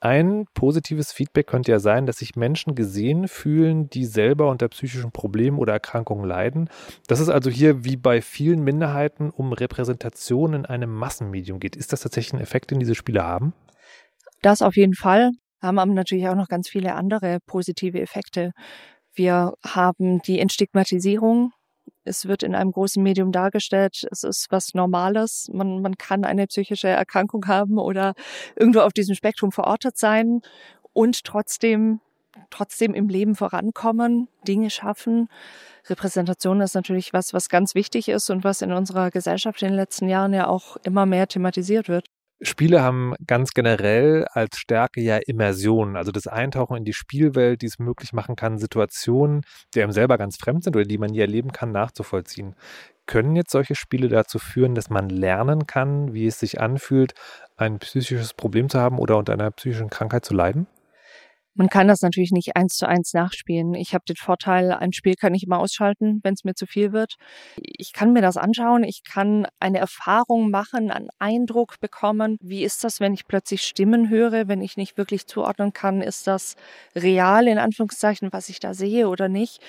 Ein 0.00 0.46
positives 0.54 1.12
Feedback 1.12 1.48
könnte 1.48 1.72
ja 1.72 1.80
sein, 1.80 2.06
dass 2.06 2.18
sich 2.18 2.36
Menschen 2.36 2.76
gesehen 2.76 3.26
fühlen, 3.26 3.90
die 3.90 4.04
selber 4.04 4.48
unter 4.48 4.68
psychischen 4.68 5.10
Problemen 5.10 5.58
oder 5.58 5.72
Erkrankungen 5.72 6.24
leiden. 6.24 6.70
Dass 7.08 7.18
es 7.18 7.28
also 7.28 7.50
hier 7.50 7.84
wie 7.84 7.96
bei 7.96 8.22
vielen 8.22 8.62
Minderheiten 8.62 9.30
um 9.30 9.52
Repräsentation 9.52 10.54
in 10.54 10.66
einem 10.66 10.94
Massenmedium 10.94 11.58
geht. 11.58 11.74
Ist 11.74 11.92
das 11.92 12.00
tatsächlich 12.00 12.34
ein 12.34 12.40
Effekt, 12.40 12.70
den 12.70 12.78
diese 12.78 12.94
Spiele 12.94 13.24
haben? 13.24 13.54
Das 14.40 14.62
auf 14.62 14.76
jeden 14.76 14.94
Fall. 14.94 15.32
Haben 15.60 15.80
aber 15.80 15.92
natürlich 15.92 16.28
auch 16.28 16.36
noch 16.36 16.48
ganz 16.48 16.68
viele 16.68 16.94
andere 16.94 17.38
positive 17.44 18.00
Effekte. 18.00 18.52
Wir 19.12 19.54
haben 19.66 20.22
die 20.22 20.38
Entstigmatisierung 20.38 21.50
Es 22.08 22.26
wird 22.26 22.42
in 22.42 22.54
einem 22.54 22.72
großen 22.72 23.02
Medium 23.02 23.30
dargestellt. 23.30 24.06
Es 24.10 24.24
ist 24.24 24.46
was 24.50 24.74
Normales. 24.74 25.48
Man, 25.52 25.82
man 25.82 25.96
kann 25.96 26.24
eine 26.24 26.46
psychische 26.46 26.88
Erkrankung 26.88 27.46
haben 27.46 27.78
oder 27.78 28.14
irgendwo 28.56 28.80
auf 28.80 28.92
diesem 28.92 29.14
Spektrum 29.14 29.52
verortet 29.52 29.96
sein 29.98 30.40
und 30.92 31.24
trotzdem, 31.24 32.00
trotzdem 32.50 32.94
im 32.94 33.08
Leben 33.08 33.34
vorankommen, 33.36 34.28
Dinge 34.46 34.70
schaffen. 34.70 35.28
Repräsentation 35.88 36.60
ist 36.60 36.74
natürlich 36.74 37.12
was, 37.12 37.32
was 37.32 37.48
ganz 37.48 37.74
wichtig 37.74 38.08
ist 38.08 38.30
und 38.30 38.42
was 38.42 38.62
in 38.62 38.72
unserer 38.72 39.10
Gesellschaft 39.10 39.62
in 39.62 39.68
den 39.68 39.76
letzten 39.76 40.08
Jahren 40.08 40.32
ja 40.32 40.48
auch 40.48 40.76
immer 40.82 41.06
mehr 41.06 41.28
thematisiert 41.28 41.88
wird. 41.88 42.06
Spiele 42.40 42.82
haben 42.82 43.14
ganz 43.26 43.50
generell 43.52 44.24
als 44.32 44.58
Stärke 44.58 45.00
ja 45.00 45.16
Immersion, 45.16 45.96
also 45.96 46.12
das 46.12 46.28
Eintauchen 46.28 46.76
in 46.76 46.84
die 46.84 46.92
Spielwelt, 46.92 47.62
die 47.62 47.66
es 47.66 47.80
möglich 47.80 48.12
machen 48.12 48.36
kann, 48.36 48.58
Situationen, 48.58 49.42
die 49.74 49.82
einem 49.82 49.90
selber 49.92 50.18
ganz 50.18 50.36
fremd 50.36 50.62
sind 50.62 50.76
oder 50.76 50.84
die 50.84 50.98
man 50.98 51.10
nie 51.10 51.18
erleben 51.18 51.50
kann, 51.50 51.72
nachzuvollziehen. 51.72 52.54
Können 53.06 53.34
jetzt 53.34 53.50
solche 53.50 53.74
Spiele 53.74 54.08
dazu 54.08 54.38
führen, 54.38 54.74
dass 54.76 54.88
man 54.90 55.08
lernen 55.08 55.66
kann, 55.66 56.14
wie 56.14 56.26
es 56.26 56.38
sich 56.38 56.60
anfühlt, 56.60 57.14
ein 57.56 57.80
psychisches 57.80 58.34
Problem 58.34 58.68
zu 58.68 58.78
haben 58.78 58.98
oder 58.98 59.16
unter 59.16 59.32
einer 59.32 59.50
psychischen 59.50 59.90
Krankheit 59.90 60.24
zu 60.24 60.34
leiden? 60.34 60.68
Man 61.58 61.68
kann 61.68 61.88
das 61.88 62.02
natürlich 62.02 62.30
nicht 62.30 62.54
eins 62.54 62.76
zu 62.76 62.86
eins 62.86 63.14
nachspielen. 63.14 63.74
Ich 63.74 63.92
habe 63.92 64.04
den 64.08 64.14
Vorteil, 64.14 64.70
ein 64.70 64.92
Spiel 64.92 65.16
kann 65.16 65.34
ich 65.34 65.42
immer 65.42 65.58
ausschalten, 65.58 66.20
wenn 66.22 66.34
es 66.34 66.44
mir 66.44 66.54
zu 66.54 66.66
viel 66.66 66.92
wird. 66.92 67.16
Ich 67.56 67.92
kann 67.92 68.12
mir 68.12 68.22
das 68.22 68.36
anschauen, 68.36 68.84
ich 68.84 69.02
kann 69.02 69.44
eine 69.58 69.78
Erfahrung 69.78 70.52
machen, 70.52 70.92
einen 70.92 71.08
Eindruck 71.18 71.80
bekommen. 71.80 72.36
Wie 72.40 72.62
ist 72.62 72.84
das, 72.84 73.00
wenn 73.00 73.12
ich 73.12 73.26
plötzlich 73.26 73.62
Stimmen 73.62 74.08
höre, 74.08 74.46
wenn 74.46 74.62
ich 74.62 74.76
nicht 74.76 74.96
wirklich 74.96 75.26
zuordnen 75.26 75.72
kann, 75.72 76.00
ist 76.00 76.28
das 76.28 76.54
real 76.94 77.48
in 77.48 77.58
Anführungszeichen, 77.58 78.32
was 78.32 78.48
ich 78.50 78.60
da 78.60 78.72
sehe 78.72 79.08
oder 79.08 79.28
nicht? 79.28 79.60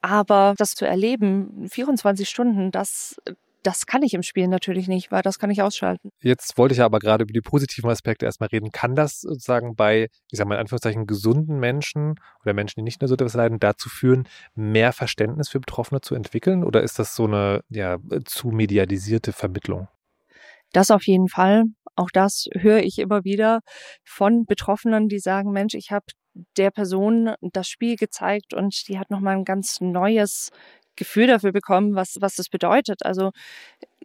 Aber 0.00 0.54
das 0.56 0.70
zu 0.70 0.86
erleben, 0.86 1.68
24 1.68 2.26
Stunden, 2.30 2.70
das, 2.70 3.20
das 3.62 3.86
kann 3.86 4.02
ich 4.02 4.14
im 4.14 4.22
Spiel 4.22 4.48
natürlich 4.48 4.88
nicht, 4.88 5.10
weil 5.10 5.22
das 5.22 5.38
kann 5.38 5.50
ich 5.50 5.62
ausschalten. 5.62 6.10
Jetzt 6.20 6.56
wollte 6.56 6.72
ich 6.72 6.78
ja 6.78 6.84
aber 6.84 6.98
gerade 6.98 7.24
über 7.24 7.32
die 7.32 7.40
positiven 7.40 7.90
Aspekte 7.90 8.26
erstmal 8.26 8.48
reden. 8.48 8.70
Kann 8.72 8.94
das 8.94 9.20
sozusagen 9.20 9.74
bei, 9.76 10.08
ich 10.30 10.38
sage 10.38 10.48
mal 10.48 10.54
in 10.56 10.60
Anführungszeichen, 10.60 11.06
gesunden 11.06 11.58
Menschen 11.58 12.14
oder 12.42 12.54
Menschen, 12.54 12.80
die 12.80 12.84
nicht 12.84 13.00
nur 13.00 13.08
so 13.08 13.14
etwas 13.14 13.34
leiden, 13.34 13.58
dazu 13.58 13.88
führen, 13.88 14.26
mehr 14.54 14.92
Verständnis 14.92 15.48
für 15.48 15.60
Betroffene 15.60 16.00
zu 16.00 16.14
entwickeln? 16.14 16.64
Oder 16.64 16.82
ist 16.82 16.98
das 16.98 17.14
so 17.14 17.26
eine 17.26 17.62
ja, 17.68 17.98
zu 18.24 18.48
medialisierte 18.48 19.32
Vermittlung? 19.32 19.88
Das 20.72 20.90
auf 20.90 21.06
jeden 21.06 21.28
Fall. 21.28 21.64
Auch 21.96 22.10
das 22.12 22.46
höre 22.52 22.78
ich 22.78 22.98
immer 22.98 23.24
wieder 23.24 23.60
von 24.04 24.46
Betroffenen, 24.46 25.08
die 25.08 25.18
sagen, 25.18 25.50
Mensch, 25.50 25.74
ich 25.74 25.90
habe 25.90 26.06
der 26.56 26.70
Person 26.70 27.34
das 27.40 27.68
Spiel 27.68 27.96
gezeigt 27.96 28.54
und 28.54 28.88
die 28.88 28.98
hat 28.98 29.10
nochmal 29.10 29.36
ein 29.36 29.44
ganz 29.44 29.80
neues 29.80 30.50
Gefühl 31.00 31.26
dafür 31.26 31.50
bekommen, 31.50 31.94
was, 31.94 32.18
was 32.20 32.36
das 32.36 32.50
bedeutet. 32.50 33.06
Also 33.06 33.32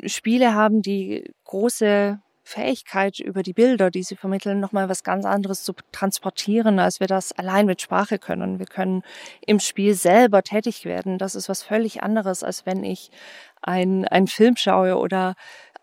Spiele 0.05 0.53
haben 0.53 0.81
die 0.81 1.29
große 1.43 2.19
Fähigkeit, 2.41 3.19
über 3.19 3.43
die 3.43 3.53
Bilder, 3.53 3.89
die 3.91 4.03
sie 4.03 4.15
vermitteln, 4.15 4.59
nochmal 4.59 4.87
was 4.87 5.03
ganz 5.03 5.25
anderes 5.25 5.63
zu 5.63 5.73
transportieren, 5.91 6.79
als 6.79 6.99
wir 6.99 7.07
das 7.07 7.31
allein 7.31 7.65
mit 7.65 7.81
Sprache 7.81 8.17
können. 8.17 8.59
Wir 8.59 8.67
können 8.67 9.01
im 9.45 9.59
Spiel 9.59 9.93
selber 9.95 10.41
tätig 10.41 10.85
werden. 10.85 11.17
Das 11.17 11.35
ist 11.35 11.49
was 11.49 11.63
völlig 11.63 12.01
anderes, 12.01 12.43
als 12.43 12.65
wenn 12.65 12.83
ich 12.83 13.09
ein, 13.61 14.07
einen 14.07 14.27
Film 14.27 14.55
schaue 14.57 14.97
oder 14.97 15.33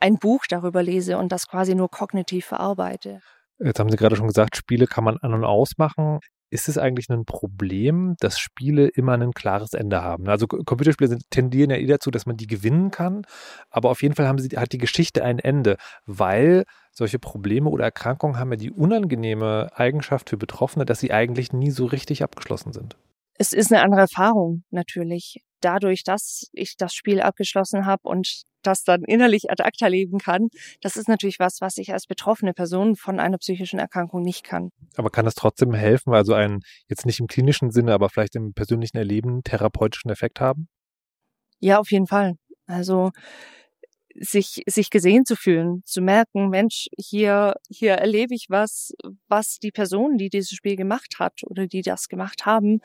ein 0.00 0.18
Buch 0.18 0.44
darüber 0.48 0.82
lese 0.82 1.18
und 1.18 1.30
das 1.30 1.46
quasi 1.46 1.74
nur 1.74 1.90
kognitiv 1.90 2.46
verarbeite. 2.46 3.20
Jetzt 3.58 3.78
haben 3.78 3.90
Sie 3.90 3.96
gerade 3.96 4.16
schon 4.16 4.28
gesagt, 4.28 4.56
Spiele 4.56 4.86
kann 4.86 5.04
man 5.04 5.18
an 5.18 5.34
und 5.34 5.44
ausmachen. 5.44 6.20
Ist 6.52 6.68
es 6.68 6.76
eigentlich 6.76 7.08
ein 7.08 7.24
Problem, 7.24 8.14
dass 8.20 8.38
Spiele 8.38 8.86
immer 8.88 9.14
ein 9.14 9.32
klares 9.32 9.72
Ende 9.72 10.02
haben? 10.02 10.28
Also 10.28 10.46
Computerspiele 10.46 11.08
sind, 11.08 11.30
tendieren 11.30 11.70
ja 11.70 11.78
eh 11.78 11.86
dazu, 11.86 12.10
dass 12.10 12.26
man 12.26 12.36
die 12.36 12.46
gewinnen 12.46 12.90
kann, 12.90 13.22
aber 13.70 13.88
auf 13.88 14.02
jeden 14.02 14.14
Fall 14.14 14.28
haben 14.28 14.36
sie, 14.36 14.50
hat 14.58 14.70
die 14.72 14.78
Geschichte 14.78 15.24
ein 15.24 15.38
Ende, 15.38 15.78
weil 16.04 16.64
solche 16.90 17.18
Probleme 17.18 17.70
oder 17.70 17.84
Erkrankungen 17.84 18.38
haben 18.38 18.50
ja 18.50 18.58
die 18.58 18.70
unangenehme 18.70 19.70
Eigenschaft 19.74 20.28
für 20.28 20.36
Betroffene, 20.36 20.84
dass 20.84 21.00
sie 21.00 21.10
eigentlich 21.10 21.54
nie 21.54 21.70
so 21.70 21.86
richtig 21.86 22.22
abgeschlossen 22.22 22.74
sind. 22.74 22.98
Es 23.38 23.54
ist 23.54 23.72
eine 23.72 23.82
andere 23.82 24.02
Erfahrung 24.02 24.64
natürlich. 24.70 25.42
Dadurch, 25.62 26.04
dass 26.04 26.50
ich 26.52 26.76
das 26.76 26.94
Spiel 26.94 27.20
abgeschlossen 27.20 27.86
habe 27.86 28.02
und 28.08 28.42
das 28.62 28.84
dann 28.84 29.02
innerlich 29.02 29.50
ad 29.50 29.62
acta 29.62 29.86
leben 29.86 30.18
kann, 30.18 30.48
das 30.80 30.96
ist 30.96 31.08
natürlich 31.08 31.38
was, 31.38 31.60
was 31.60 31.78
ich 31.78 31.92
als 31.92 32.06
betroffene 32.06 32.52
Person 32.52 32.94
von 32.96 33.18
einer 33.18 33.38
psychischen 33.38 33.78
Erkrankung 33.78 34.22
nicht 34.22 34.44
kann. 34.44 34.70
Aber 34.96 35.10
kann 35.10 35.24
das 35.24 35.34
trotzdem 35.34 35.74
helfen, 35.74 36.14
also 36.14 36.34
einen 36.34 36.60
jetzt 36.88 37.06
nicht 37.06 37.20
im 37.20 37.26
klinischen 37.26 37.70
Sinne, 37.70 37.94
aber 37.94 38.08
vielleicht 38.08 38.36
im 38.36 38.52
persönlichen 38.54 38.98
Erleben 38.98 39.42
therapeutischen 39.42 40.10
Effekt 40.10 40.40
haben? 40.40 40.68
Ja, 41.58 41.78
auf 41.78 41.90
jeden 41.90 42.06
Fall. 42.06 42.36
Also 42.66 43.10
sich, 44.14 44.62
sich 44.66 44.90
gesehen 44.90 45.24
zu 45.24 45.36
fühlen, 45.36 45.82
zu 45.84 46.02
merken, 46.02 46.48
Mensch, 46.48 46.88
hier, 46.98 47.54
hier 47.70 47.92
erlebe 47.94 48.34
ich 48.34 48.46
was, 48.48 48.92
was 49.28 49.58
die 49.58 49.70
Person, 49.70 50.18
die 50.18 50.28
dieses 50.28 50.50
Spiel 50.50 50.76
gemacht 50.76 51.14
hat 51.18 51.40
oder 51.44 51.66
die 51.66 51.82
das 51.82 52.08
gemacht 52.08 52.44
haben, 52.44 52.80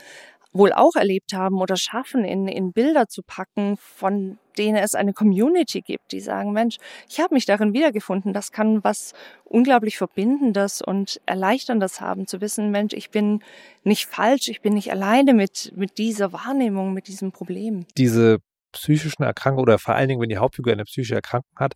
wohl 0.58 0.74
auch 0.74 0.96
erlebt 0.96 1.34
haben 1.34 1.60
oder 1.62 1.76
schaffen, 1.76 2.24
in, 2.26 2.48
in 2.48 2.74
Bilder 2.74 3.08
zu 3.08 3.22
packen, 3.24 3.78
von 3.78 4.38
denen 4.58 4.78
es 4.78 4.96
eine 4.96 5.14
Community 5.14 5.82
gibt, 5.82 6.12
die 6.12 6.20
sagen, 6.20 6.52
Mensch, 6.52 6.78
ich 7.10 7.20
habe 7.20 7.36
mich 7.36 7.46
darin 7.46 7.74
wiedergefunden. 7.74 8.34
Das 8.34 8.52
kann 8.52 8.84
was 8.84 9.14
unglaublich 9.44 9.98
Verbindendes 9.98 10.82
und 10.82 11.22
Erleichterndes 11.26 12.02
haben, 12.02 12.28
zu 12.28 12.42
wissen, 12.42 12.72
Mensch, 12.72 12.94
ich 12.94 13.12
bin 13.12 13.44
nicht 13.84 14.08
falsch, 14.08 14.50
ich 14.50 14.62
bin 14.62 14.74
nicht 14.74 14.92
alleine 14.92 15.34
mit, 15.34 15.74
mit 15.76 15.98
dieser 15.98 16.34
Wahrnehmung, 16.34 16.94
mit 16.94 17.08
diesem 17.08 17.32
Problem. 17.32 17.86
Diese 17.98 18.40
psychischen 18.72 19.24
Erkrankungen 19.24 19.64
oder 19.64 19.80
vor 19.80 19.96
allen 19.96 20.10
Dingen, 20.10 20.22
wenn 20.22 20.30
die 20.30 20.38
Hauptfigur 20.38 20.74
eine 20.74 20.84
psychische 20.84 21.16
Erkrankung 21.16 21.58
hat, 21.58 21.74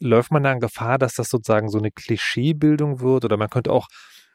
läuft 0.00 0.32
man 0.32 0.42
dann 0.42 0.60
Gefahr, 0.60 0.98
dass 0.98 1.14
das 1.14 1.28
sozusagen 1.28 1.68
so 1.68 1.78
eine 1.78 1.90
Klischeebildung 1.90 3.00
wird 3.00 3.24
oder 3.24 3.36
man 3.36 3.48
könnte 3.48 3.72
auch 3.72 3.86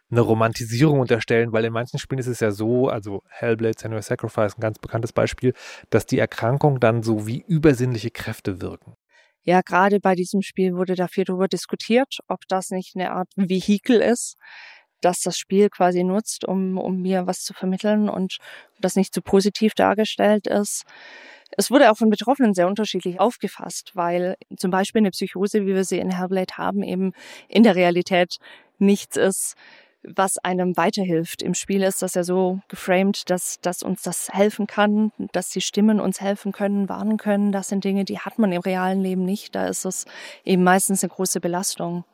eine 0.10 0.22
Romantisierung 0.22 1.00
unterstellen, 1.00 1.52
weil 1.52 1.66
in 1.66 1.74
manchen 1.74 2.00
Spielen 2.00 2.20
ist 2.20 2.28
es 2.28 2.40
ja 2.40 2.52
so, 2.52 2.88
also 2.90 3.24
Hellblade, 3.30 3.78
Senua 3.78 4.02
Sacrifice, 4.02 4.58
ein 4.58 4.62
ganz 4.62 4.80
bekanntes 4.80 5.12
Beispiel, 5.12 5.54
dass 5.90 6.06
die 6.06 6.20
Erkrankung 6.20 6.80
dann 6.80 7.04
so 7.04 7.28
wie 7.28 7.44
übersinnliche 7.48 8.12
Kräfte 8.12 8.62
wirken. 8.62 8.96
Ja, 9.44 9.62
gerade 9.62 10.00
bei 10.00 10.16
diesem 10.16 10.42
Spiel 10.42 10.76
wurde 10.76 10.96
dafür 10.96 11.24
darüber 11.24 11.48
diskutiert, 11.48 12.18
ob 12.28 12.40
das 12.48 12.70
nicht 12.70 12.96
eine 12.96 13.12
Art 13.12 13.30
Vehikel 13.36 14.02
ist, 14.02 14.36
dass 15.02 15.22
das 15.22 15.38
Spiel 15.38 15.70
quasi 15.70 16.04
nutzt, 16.04 16.46
um, 16.46 16.78
um 16.78 17.02
mir 17.02 17.28
was 17.28 17.44
zu 17.44 17.54
vermitteln 17.54 18.10
und 18.10 18.38
das 18.82 18.96
nicht 18.96 19.14
zu 19.14 19.22
positiv 19.22 19.74
dargestellt 19.74 20.48
ist. 20.48 20.84
Es 21.52 21.72
wurde 21.72 21.92
auch 21.92 21.98
von 21.98 22.10
Betroffenen 22.10 22.54
sehr 22.54 22.68
unterschiedlich 22.68 23.20
aufgefasst, 23.20 23.92
weil 23.94 24.36
zum 24.58 24.72
Beispiel 24.72 25.00
eine 25.00 25.12
Psychose, 25.12 25.62
wie 25.66 25.76
wir 25.76 25.86
sie 25.86 26.00
in 26.00 26.12
Hellblade 26.12 26.58
haben, 26.58 26.84
eben 26.84 27.14
in 27.48 27.64
der 27.64 27.76
Realität 27.76 28.38
nichts 28.80 29.18
ist, 29.18 29.56
was 30.16 30.38
einem 30.38 30.78
weiterhilft. 30.78 31.42
Im 31.42 31.54
Spiel 31.54 31.84
ist 31.84 32.02
das 32.02 32.14
ja 32.14 32.24
so 32.24 32.60
geframed, 32.68 33.30
dass, 33.30 33.60
dass 33.62 33.84
uns 33.84 34.02
das 34.04 34.30
helfen 34.32 34.68
kann, 34.68 35.12
dass 35.34 35.50
die 35.50 35.62
Stimmen 35.62 36.00
uns 36.00 36.22
helfen 36.22 36.52
können, 36.52 36.90
warnen 36.90 37.18
können. 37.18 37.52
Das 37.52 37.70
sind 37.70 37.84
Dinge, 37.84 38.06
die 38.06 38.20
hat 38.20 38.40
man 38.40 38.52
im 38.52 38.62
realen 38.62 39.02
Leben 39.02 39.26
nicht. 39.26 39.56
Da 39.56 39.68
ist 39.68 39.86
es 39.86 40.06
eben 40.46 40.64
meistens 40.64 41.04
eine 41.04 41.10
große 41.10 41.40
Belastung. 41.40 42.06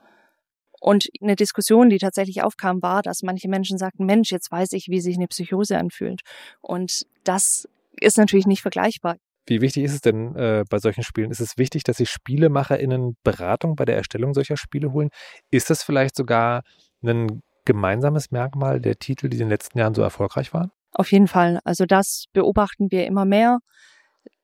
Und 0.80 1.08
eine 1.22 1.36
Diskussion, 1.36 1.90
die 1.90 1.98
tatsächlich 1.98 2.42
aufkam, 2.44 2.82
war, 2.82 3.04
dass 3.04 3.24
manche 3.24 3.48
Menschen 3.48 3.78
sagten, 3.78 4.06
Mensch, 4.06 4.32
jetzt 4.32 4.52
weiß 4.52 4.74
ich, 4.74 4.88
wie 4.90 5.00
sich 5.00 5.16
eine 5.16 5.28
Psychose 5.28 5.78
anfühlt. 5.78 6.22
Und 6.62 7.04
das 7.24 7.70
ist 8.02 8.18
natürlich 8.18 8.48
nicht 8.48 8.62
vergleichbar. 8.62 9.16
Wie 9.46 9.62
wichtig 9.62 9.84
ist 9.84 9.94
es 9.94 10.02
denn 10.02 10.36
äh, 10.36 10.64
bei 10.70 10.80
solchen 10.80 11.04
Spielen? 11.04 11.32
Ist 11.32 11.42
es 11.42 11.58
wichtig, 11.58 11.84
dass 11.84 11.98
sich 11.98 12.10
SpielemacherInnen 12.10 13.16
Beratung 13.24 13.76
bei 13.76 13.86
der 13.86 13.96
Erstellung 13.96 14.34
solcher 14.34 14.58
Spiele 14.58 14.92
holen? 14.94 15.10
Ist 15.52 15.70
das 15.70 15.84
vielleicht 15.84 16.16
sogar 16.16 16.64
ein 17.02 17.42
gemeinsames 17.66 18.32
Merkmal 18.32 18.80
der 18.80 18.98
Titel, 18.98 19.30
die 19.30 19.38
in 19.38 19.44
den 19.46 19.50
letzten 19.50 19.80
Jahren 19.80 19.94
so 19.94 20.02
erfolgreich 20.02 20.54
waren? 20.54 20.72
Auf 20.92 21.12
jeden 21.12 21.28
Fall. 21.28 21.60
Also 21.64 21.86
das 21.86 22.26
beobachten 22.34 22.92
wir 22.92 23.06
immer 23.08 23.26
mehr, 23.26 23.60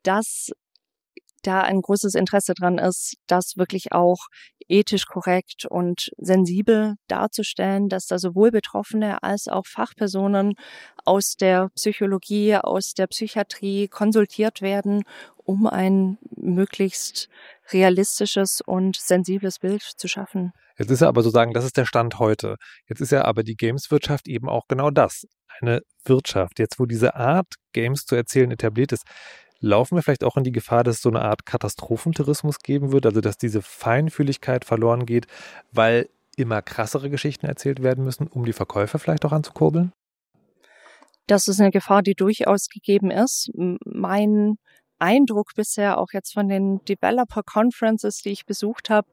dass 0.03 0.49
da 1.43 1.61
ein 1.61 1.81
großes 1.81 2.15
Interesse 2.15 2.53
dran 2.53 2.77
ist, 2.77 3.15
das 3.27 3.53
wirklich 3.55 3.91
auch 3.91 4.27
ethisch 4.67 5.05
korrekt 5.05 5.65
und 5.65 6.11
sensibel 6.17 6.95
darzustellen, 7.07 7.89
dass 7.89 8.05
da 8.05 8.19
sowohl 8.19 8.51
Betroffene 8.51 9.23
als 9.23 9.47
auch 9.47 9.65
Fachpersonen 9.65 10.53
aus 11.05 11.35
der 11.35 11.69
Psychologie, 11.75 12.55
aus 12.55 12.93
der 12.93 13.07
Psychiatrie 13.07 13.87
konsultiert 13.87 14.61
werden, 14.61 15.03
um 15.37 15.65
ein 15.65 16.19
möglichst 16.35 17.29
realistisches 17.73 18.61
und 18.65 18.95
sensibles 18.95 19.59
Bild 19.59 19.83
zu 19.83 20.07
schaffen. 20.07 20.51
Jetzt 20.77 20.91
ist 20.91 21.01
ja 21.01 21.07
aber 21.07 21.21
sozusagen, 21.23 21.53
das 21.53 21.65
ist 21.65 21.77
der 21.77 21.85
Stand 21.85 22.19
heute. 22.19 22.55
Jetzt 22.87 23.01
ist 23.01 23.11
ja 23.11 23.25
aber 23.25 23.43
die 23.43 23.55
Games-Wirtschaft 23.55 24.27
eben 24.27 24.47
auch 24.49 24.67
genau 24.67 24.91
das. 24.91 25.25
Eine 25.59 25.81
Wirtschaft. 26.05 26.59
Jetzt, 26.59 26.79
wo 26.79 26.85
diese 26.85 27.15
Art, 27.15 27.55
Games 27.73 28.05
zu 28.05 28.15
erzählen, 28.15 28.51
etabliert 28.51 28.93
ist, 28.93 29.03
laufen 29.59 29.95
wir 29.95 30.03
vielleicht 30.03 30.23
auch 30.23 30.37
in 30.37 30.43
die 30.43 30.51
Gefahr, 30.51 30.83
dass 30.83 30.97
es 30.97 31.01
so 31.01 31.09
eine 31.09 31.21
Art 31.21 31.45
Katastrophentourismus 31.45 32.59
geben 32.59 32.91
wird, 32.91 33.05
also 33.05 33.21
dass 33.21 33.37
diese 33.37 33.61
Feinfühligkeit 33.61 34.63
verloren 34.63 35.05
geht, 35.05 35.27
weil 35.71 36.09
immer 36.37 36.61
krassere 36.61 37.09
Geschichten 37.09 37.45
erzählt 37.45 37.83
werden 37.83 38.03
müssen, 38.03 38.27
um 38.27 38.45
die 38.45 38.53
Verkäufer 38.53 38.99
vielleicht 38.99 39.25
auch 39.25 39.33
anzukurbeln? 39.33 39.91
Das 41.27 41.47
ist 41.47 41.59
eine 41.59 41.71
Gefahr, 41.71 42.01
die 42.01 42.15
durchaus 42.15 42.69
gegeben 42.69 43.11
ist. 43.11 43.51
Mein 43.53 44.55
Eindruck 44.99 45.55
bisher 45.55 45.97
auch 45.97 46.09
jetzt 46.13 46.33
von 46.33 46.47
den 46.47 46.83
Developer 46.85 47.43
Conferences, 47.43 48.21
die 48.21 48.29
ich 48.29 48.45
besucht 48.45 48.89
habe, 48.89 49.07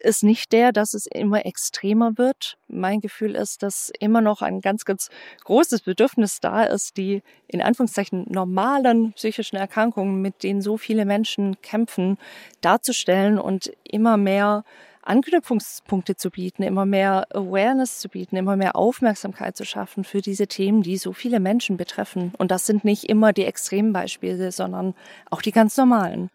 ist 0.00 0.22
nicht 0.22 0.52
der, 0.52 0.72
dass 0.72 0.94
es 0.94 1.06
immer 1.06 1.44
extremer 1.46 2.16
wird. 2.16 2.56
Mein 2.68 3.00
Gefühl 3.00 3.34
ist, 3.34 3.62
dass 3.62 3.92
immer 4.00 4.20
noch 4.20 4.42
ein 4.42 4.60
ganz, 4.60 4.84
ganz 4.84 5.10
großes 5.44 5.82
Bedürfnis 5.82 6.40
da 6.40 6.64
ist, 6.64 6.96
die 6.96 7.22
in 7.46 7.60
Anführungszeichen 7.60 8.26
normalen 8.28 9.12
psychischen 9.12 9.56
Erkrankungen, 9.56 10.22
mit 10.22 10.42
denen 10.42 10.62
so 10.62 10.78
viele 10.78 11.04
Menschen 11.04 11.60
kämpfen, 11.60 12.18
darzustellen 12.60 13.38
und 13.38 13.72
immer 13.84 14.16
mehr 14.16 14.64
Anknüpfungspunkte 15.10 16.14
zu 16.14 16.30
bieten, 16.30 16.62
immer 16.62 16.86
mehr 16.86 17.26
Awareness 17.34 17.98
zu 17.98 18.08
bieten, 18.08 18.36
immer 18.36 18.56
mehr 18.56 18.76
Aufmerksamkeit 18.76 19.56
zu 19.56 19.64
schaffen 19.64 20.04
für 20.04 20.20
diese 20.20 20.46
Themen, 20.46 20.82
die 20.82 20.96
so 20.98 21.12
viele 21.12 21.40
Menschen 21.40 21.76
betreffen. 21.76 22.32
Und 22.38 22.52
das 22.52 22.64
sind 22.64 22.84
nicht 22.84 23.04
immer 23.04 23.32
die 23.32 23.44
extremen 23.44 23.92
Beispiele, 23.92 24.52
sondern 24.52 24.94
auch 25.28 25.42
die 25.42 25.50
ganz 25.50 25.76
normalen. 25.76 26.30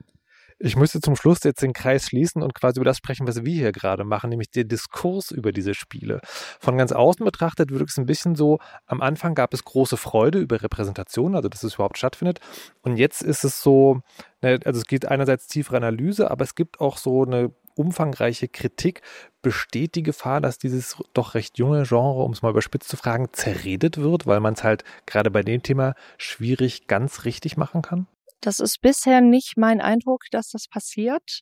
Ich 0.59 0.77
müsste 0.77 1.01
zum 1.01 1.15
Schluss 1.15 1.43
jetzt 1.43 1.61
den 1.61 1.73
Kreis 1.73 2.07
schließen 2.07 2.41
und 2.41 2.53
quasi 2.53 2.79
über 2.79 2.85
das 2.85 2.97
sprechen, 2.97 3.27
was 3.27 3.43
wir 3.43 3.53
hier 3.53 3.71
gerade 3.71 4.03
machen, 4.05 4.29
nämlich 4.29 4.51
den 4.51 4.67
Diskurs 4.67 5.31
über 5.31 5.51
diese 5.51 5.73
Spiele. 5.73 6.19
Von 6.59 6.77
ganz 6.77 6.91
außen 6.93 7.25
betrachtet 7.25 7.71
wirkt 7.71 7.91
es 7.91 7.97
ein 7.97 8.05
bisschen 8.05 8.35
so, 8.35 8.59
am 8.87 9.01
Anfang 9.01 9.35
gab 9.35 9.53
es 9.53 9.65
große 9.65 9.97
Freude 9.97 10.39
über 10.39 10.61
Repräsentation, 10.61 11.35
also 11.35 11.49
dass 11.49 11.63
es 11.63 11.75
überhaupt 11.75 11.97
stattfindet. 11.97 12.39
Und 12.81 12.95
jetzt 12.97 13.21
ist 13.21 13.43
es 13.43 13.61
so, 13.61 14.01
ne, 14.41 14.59
also 14.63 14.79
es 14.79 14.85
geht 14.85 15.05
einerseits 15.05 15.47
tiefere 15.47 15.77
Analyse, 15.77 16.31
aber 16.31 16.43
es 16.43 16.55
gibt 16.55 16.79
auch 16.79 16.97
so 16.97 17.23
eine 17.23 17.51
umfangreiche 17.75 18.47
Kritik. 18.47 19.01
Besteht 19.41 19.95
die 19.95 20.03
Gefahr, 20.03 20.41
dass 20.41 20.57
dieses 20.57 20.97
doch 21.13 21.35
recht 21.35 21.57
junge 21.57 21.83
Genre, 21.83 22.23
um 22.23 22.31
es 22.31 22.41
mal 22.41 22.49
überspitzt 22.49 22.89
zu 22.89 22.97
fragen, 22.97 23.29
zerredet 23.31 23.97
wird, 23.97 24.25
weil 24.25 24.39
man 24.39 24.55
es 24.55 24.63
halt 24.63 24.83
gerade 25.05 25.29
bei 25.29 25.43
dem 25.43 25.61
Thema 25.61 25.93
schwierig 26.17 26.87
ganz 26.87 27.25
richtig 27.25 27.57
machen 27.57 27.81
kann? 27.81 28.07
Das 28.41 28.59
ist 28.59 28.81
bisher 28.81 29.21
nicht 29.21 29.57
mein 29.57 29.81
Eindruck, 29.81 30.25
dass 30.31 30.49
das 30.49 30.67
passiert. 30.67 31.41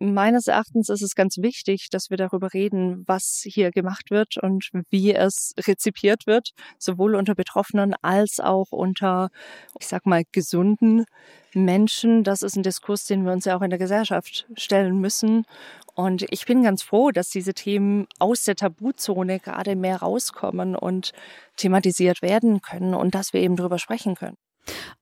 Meines 0.00 0.48
Erachtens 0.48 0.88
ist 0.88 1.02
es 1.02 1.14
ganz 1.14 1.38
wichtig, 1.38 1.88
dass 1.88 2.10
wir 2.10 2.16
darüber 2.16 2.52
reden, 2.52 3.04
was 3.06 3.42
hier 3.44 3.70
gemacht 3.70 4.10
wird 4.10 4.36
und 4.38 4.70
wie 4.90 5.14
es 5.14 5.54
rezipiert 5.56 6.26
wird, 6.26 6.50
sowohl 6.78 7.14
unter 7.14 7.36
Betroffenen 7.36 7.94
als 8.02 8.40
auch 8.40 8.72
unter, 8.72 9.30
ich 9.78 9.86
sag 9.86 10.04
mal, 10.04 10.24
gesunden 10.32 11.04
Menschen. 11.54 12.24
Das 12.24 12.42
ist 12.42 12.56
ein 12.56 12.64
Diskurs, 12.64 13.04
den 13.04 13.24
wir 13.24 13.32
uns 13.32 13.44
ja 13.44 13.56
auch 13.56 13.62
in 13.62 13.70
der 13.70 13.78
Gesellschaft 13.78 14.46
stellen 14.56 15.00
müssen. 15.00 15.44
Und 15.94 16.26
ich 16.30 16.44
bin 16.44 16.64
ganz 16.64 16.82
froh, 16.82 17.12
dass 17.12 17.28
diese 17.28 17.54
Themen 17.54 18.08
aus 18.18 18.42
der 18.42 18.56
Tabuzone 18.56 19.38
gerade 19.38 19.76
mehr 19.76 19.98
rauskommen 19.98 20.74
und 20.74 21.12
thematisiert 21.56 22.20
werden 22.20 22.62
können 22.62 22.94
und 22.94 23.14
dass 23.14 23.32
wir 23.32 23.40
eben 23.40 23.54
darüber 23.54 23.78
sprechen 23.78 24.16
können. 24.16 24.36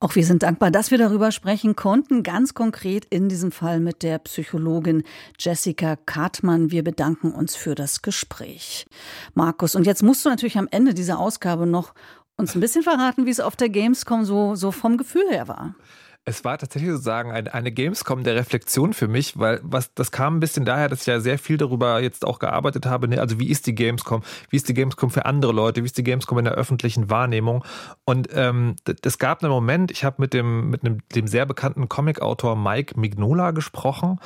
Auch 0.01 0.15
wir 0.15 0.25
sind 0.25 0.43
dankbar, 0.43 0.71
dass 0.71 0.91
wir 0.91 0.99
darüber 0.99 1.31
sprechen 1.31 1.77
konnten, 1.77 2.23
ganz 2.23 2.55
konkret 2.55 3.05
in 3.07 3.29
diesem 3.29 3.53
Fall 3.53 3.81
mit 3.81 4.03
der 4.03 4.19
Psychologin 4.19 5.05
Jessica 5.39 5.97
Kartmann. 5.97 6.71
Wir 6.71 6.83
bedanken 6.83 7.33
uns 7.33 7.55
für 7.55 7.75
das 7.75 8.03
Gespräch. 8.03 8.87
Markus, 9.35 9.75
und 9.75 9.87
jetzt 9.87 10.03
musst 10.03 10.25
du 10.25 10.29
natürlich 10.29 10.59
am 10.59 10.69
Ende 10.71 10.95
dieser 10.95 11.19
Ausgabe 11.19 11.67
noch 11.67 11.95
uns 12.37 12.55
ein 12.55 12.61
bisschen 12.61 12.83
verraten, 12.83 13.27
wie 13.27 13.31
es 13.31 13.41
auf 13.41 13.57
der 13.57 13.69
Gamescom 13.69 14.25
so, 14.25 14.55
so 14.55 14.73
vom 14.73 14.97
Gefühl 14.97 15.29
her 15.31 15.49
war. 15.49 15.77
Es 16.25 16.45
war 16.45 16.57
tatsächlich 16.57 16.93
sozusagen 16.93 17.33
eine, 17.33 17.53
eine 17.53 17.73
Gamescom 17.73 18.23
der 18.23 18.37
Reflexion 18.37 18.93
für 18.93 19.09
mich, 19.09 19.39
weil 19.39 19.59
was 19.65 19.93
das 19.95 20.13
kam 20.13 20.37
ein 20.37 20.41
bisschen 20.41 20.65
daher, 20.65 20.89
dass 20.89 21.01
ich 21.01 21.07
ja 21.07 21.19
sehr 21.19 21.37
viel 21.37 21.57
darüber 21.57 22.01
jetzt 22.01 22.25
auch 22.25 22.39
gearbeitet 22.39 22.87
habe. 22.87 23.09
Ne? 23.09 23.21
Also 23.21 23.41
wie 23.41 23.49
ist 23.49 23.67
die 23.67 23.75
Gamescom? 23.75 24.23
Wie 24.49 24.57
ist 24.57 24.69
die 24.69 24.75
Gamescom 24.75 25.11
für 25.11 25.27
andere 25.27 25.53
Leute? 25.53 25.83
Wie 25.83 25.87
ist 25.87 25.99
die 25.99 26.05
Gamescom 26.05 26.39
in 26.39 26.45
der 26.45 26.55
öffentlichen 26.55 27.11
Wahrnehmung? 27.11 27.65
Und 28.05 28.29
ähm, 28.33 28.77
es 29.03 29.19
gab 29.19 29.43
einen 29.43 29.51
Moment, 29.51 29.91
ich 29.91 30.05
habe 30.05 30.23
mit 30.23 30.33
dem 30.33 30.71
mit 30.71 30.85
einem, 30.85 31.01
dem 31.13 31.27
sehr 31.27 31.45
bekannten 31.45 31.89
Comicautor 31.89 32.55
Mike 32.55 32.99
Mignola 33.01 33.51
gesprochen, 33.51 34.21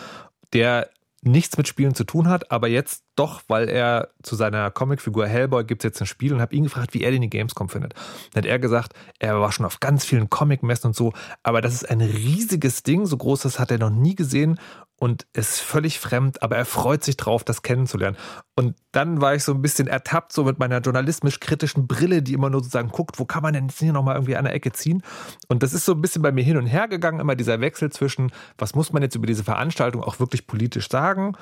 der 0.53 0.91
nichts 1.23 1.57
mit 1.57 1.67
Spielen 1.67 1.95
zu 1.95 2.05
tun 2.05 2.29
hat, 2.29 2.51
aber 2.51 2.69
jetzt 2.69 3.06
doch, 3.17 3.43
weil 3.49 3.69
er 3.69 4.11
zu 4.23 4.37
seiner 4.37 4.71
Comicfigur 4.71 5.27
Hellboy 5.27 5.65
gibt 5.65 5.83
es 5.83 5.89
jetzt 5.89 6.01
ein 6.01 6.07
Spiel 6.07 6.33
und 6.33 6.41
habe 6.41 6.55
ihn 6.55 6.65
gefragt, 6.65 6.95
wie 6.95 7.03
er 7.03 7.11
denn 7.11 7.23
die 7.23 7.31
Gamescom 7.31 7.69
findet. 7.69 7.95
Dann 8.33 8.45
hat 8.45 8.51
er 8.51 8.59
gesagt, 8.59 8.93
er 9.19 9.41
war 9.41 9.51
schon 9.53 9.67
auf 9.67 9.81
ganz 9.81 10.05
vielen 10.05 10.31
Comicmessen 10.31 10.89
und 10.89 10.97
so, 10.97 11.13
aber 11.43 11.61
das 11.61 11.75
ist 11.75 11.91
ein 11.91 12.01
riesiges 12.01 12.83
Ding, 12.83 13.07
so 13.07 13.17
groß 13.17 13.41
das 13.41 13.59
hat 13.59 13.71
er 13.71 13.79
noch 13.79 13.91
nie 13.91 14.15
gesehen 14.15 14.61
und 14.99 15.27
ist 15.35 15.61
völlig 15.61 15.99
fremd, 15.99 16.43
aber 16.43 16.57
er 16.57 16.65
freut 16.65 17.05
sich 17.05 17.17
drauf, 17.17 17.45
das 17.45 17.63
kennenzulernen. 17.63 18.17
Und 18.55 18.77
dann 18.93 19.21
war 19.21 19.35
ich 19.35 19.45
so 19.45 19.53
ein 19.53 19.61
bisschen 19.61 19.89
ertappt, 19.89 20.33
so 20.33 20.45
mit 20.45 20.59
meiner 20.59 20.81
journalistisch-kritischen 20.81 21.87
Brille, 21.87 22.23
die 22.23 22.33
immer 22.33 22.49
nur 22.49 22.61
sozusagen 22.61 22.89
guckt, 22.89 23.19
wo 23.19 23.27
kann 23.27 23.43
man 23.43 23.53
denn 23.53 23.69
jetzt 23.69 23.79
hier 23.79 23.93
nochmal 23.93 24.15
irgendwie 24.15 24.37
an 24.37 24.45
der 24.45 24.55
Ecke 24.55 24.73
ziehen? 24.73 25.03
Und 25.49 25.63
das 25.63 25.75
ist 25.75 25.85
so 25.85 25.93
ein 25.93 26.01
bisschen 26.01 26.23
bei 26.23 26.33
mir 26.33 26.45
hin 26.45 26.57
und 26.57 26.67
her 26.67 26.89
gegangen, 26.89 27.21
immer 27.21 27.37
dieser 27.37 27.61
Wechsel 27.61 27.91
zwischen, 27.91 28.33
was 28.57 28.75
muss 28.75 28.93
man 28.93 29.03
jetzt 29.03 29.15
über 29.15 29.27
diese 29.27 29.45
Veranstaltung 29.45 30.03
auch 30.03 30.19
wirklich 30.19 30.47
politisch 30.47 30.89
sagen 30.89 31.37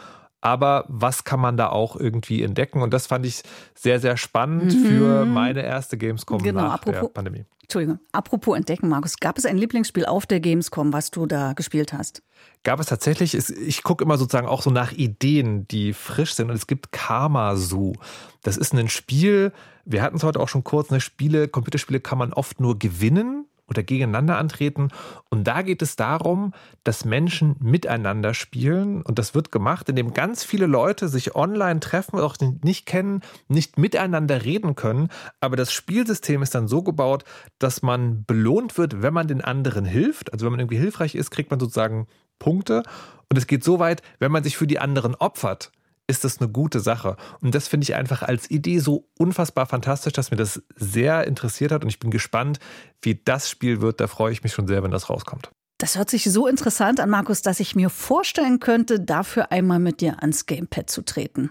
aber 0.45 0.85
was 0.89 1.25
kann 1.25 1.41
man 1.41 1.57
da 1.57 1.71
auch 1.71 1.97
irgendwie 1.97 2.43
entdecken? 2.43 2.83
Und 2.83 2.93
das 2.93 3.07
fand 3.07 3.25
ich 3.25 3.43
sehr, 3.75 3.99
sehr 3.99 4.19
spannend 4.19 4.75
mhm. 4.75 4.85
für 4.85 5.25
meine 5.25 5.63
erste 5.63 5.97
Gamescom 5.97 6.43
genau, 6.43 6.65
nach 6.65 6.75
apropos, 6.75 7.01
der 7.01 7.09
Pandemie. 7.09 7.45
Entschuldigung, 7.63 7.99
apropos 8.13 8.55
Entdecken, 8.55 8.91
Markus, 8.91 9.17
gab 9.17 9.39
es 9.39 9.47
ein 9.47 9.57
Lieblingsspiel 9.57 10.05
auf 10.05 10.27
der 10.27 10.41
Gamescom, 10.41 10.93
was 10.93 11.11
du 11.11 11.25
da 11.25 11.55
gespielt 11.55 11.95
hast? 11.95 12.23
Gab 12.63 12.79
es 12.79 12.87
tatsächlich, 12.87 13.35
ich 13.35 13.83
gucke 13.83 14.05
immer 14.05 14.19
sozusagen 14.19 14.47
auch 14.47 14.61
so 14.61 14.69
nach 14.69 14.93
Ideen, 14.93 15.67
die 15.67 15.95
frisch 15.95 16.35
sind 16.35 16.51
und 16.51 16.57
es 16.57 16.67
gibt 16.67 16.93
Karma 16.93 17.57
Zoo. 17.57 17.95
Das 18.43 18.59
ist 18.59 18.75
ein 18.75 18.91
Spiel, 18.91 19.51
wir 19.87 20.03
hatten 20.03 20.17
es 20.17 20.25
heute 20.25 20.41
auch 20.41 20.49
schon 20.49 20.63
kurz, 20.63 20.91
eine 20.91 21.01
Spiele, 21.01 21.49
Computerspiele 21.49 22.01
kann 22.01 22.19
man 22.19 22.35
oft 22.35 22.61
nur 22.61 22.79
gewinnen 22.79 23.47
oder 23.68 23.83
gegeneinander 23.83 24.38
antreten. 24.38 24.88
Und 25.31 25.44
da 25.44 25.62
geht 25.62 25.83
es 25.83 25.96
darum, 25.96 26.53
dass 26.83 27.05
Menschen 27.05 27.57
miteinander 27.61 28.35
spielen. 28.35 29.03
Und 29.03 29.18
das 29.18 29.35
wird 29.35 29.53
gemacht, 29.53 29.88
indem 29.88 30.12
ganz 30.12 30.44
viele 30.44 30.66
Leute 30.66 31.09
sich 31.09 31.35
online 31.35 31.81
treffen, 31.81 32.18
auch 32.18 32.37
nicht 32.62 32.87
kennen, 32.87 33.22
nicht 33.48 33.79
miteinander 33.79 34.44
reden 34.44 34.74
können. 34.74 35.09
Aber 35.40 35.57
das 35.57 35.72
Spielsystem 35.72 36.42
ist 36.42 36.55
dann 36.55 36.68
so 36.68 36.83
gebaut, 36.83 37.24
dass 37.59 37.83
man 37.83 38.24
belohnt 38.24 38.77
wird, 38.77 39.03
wenn 39.03 39.14
man 39.14 39.29
den 39.29 39.40
anderen 39.40 39.85
hilft. 39.85 40.33
Also 40.33 40.44
wenn 40.44 40.53
man 40.53 40.61
irgendwie 40.61 40.79
hilfreich 40.79 41.14
ist, 41.14 41.31
kriegt 41.31 41.50
man 41.50 41.61
sozusagen 41.61 42.07
Punkte. 42.38 42.83
Und 43.31 43.38
es 43.38 43.46
geht 43.46 43.64
so 43.64 43.79
weit, 43.79 44.03
wenn 44.18 44.33
man 44.33 44.44
sich 44.44 44.57
für 44.57 44.66
die 44.66 44.79
anderen 44.79 45.14
opfert, 45.14 45.72
ist 46.07 46.25
das 46.25 46.40
eine 46.40 46.51
gute 46.51 46.81
Sache. 46.81 47.17
Und 47.40 47.55
das 47.55 47.69
finde 47.69 47.85
ich 47.85 47.95
einfach 47.95 48.23
als 48.23 48.51
Idee 48.51 48.79
so 48.79 49.09
unfassbar 49.19 49.67
fantastisch, 49.67 50.12
dass 50.12 50.31
mir 50.31 50.37
das 50.37 50.62
sehr 50.77 51.27
interessiert 51.27 51.73
hat. 51.73 51.83
Und 51.83 51.88
ich 51.88 51.99
bin 51.99 52.11
gespannt, 52.11 52.59
wie 53.03 53.21
das 53.25 53.49
Spiel 53.49 53.81
wird. 53.81 54.01
Da 54.01 54.07
freue 54.07 54.33
ich 54.33 54.43
mich 54.43 54.53
schon 54.53 54.67
sehr, 54.67 54.83
wenn 54.83 54.90
das 54.90 55.09
rauskommt. 55.09 55.51
Das 55.79 55.97
hört 55.97 56.11
sich 56.11 56.25
so 56.25 56.47
interessant 56.47 57.01
an, 57.01 57.11
Markus, 57.11 57.43
dass 57.43 57.59
ich 57.59 57.75
mir 57.75 57.90
vorstellen 57.90 58.61
könnte, 58.61 59.01
dafür 59.01 59.51
einmal 59.51 59.81
mit 59.81 60.01
dir 60.01 60.21
ans 60.21 60.47
Gamepad 60.47 60.88
zu 60.88 61.03
treten. 61.03 61.51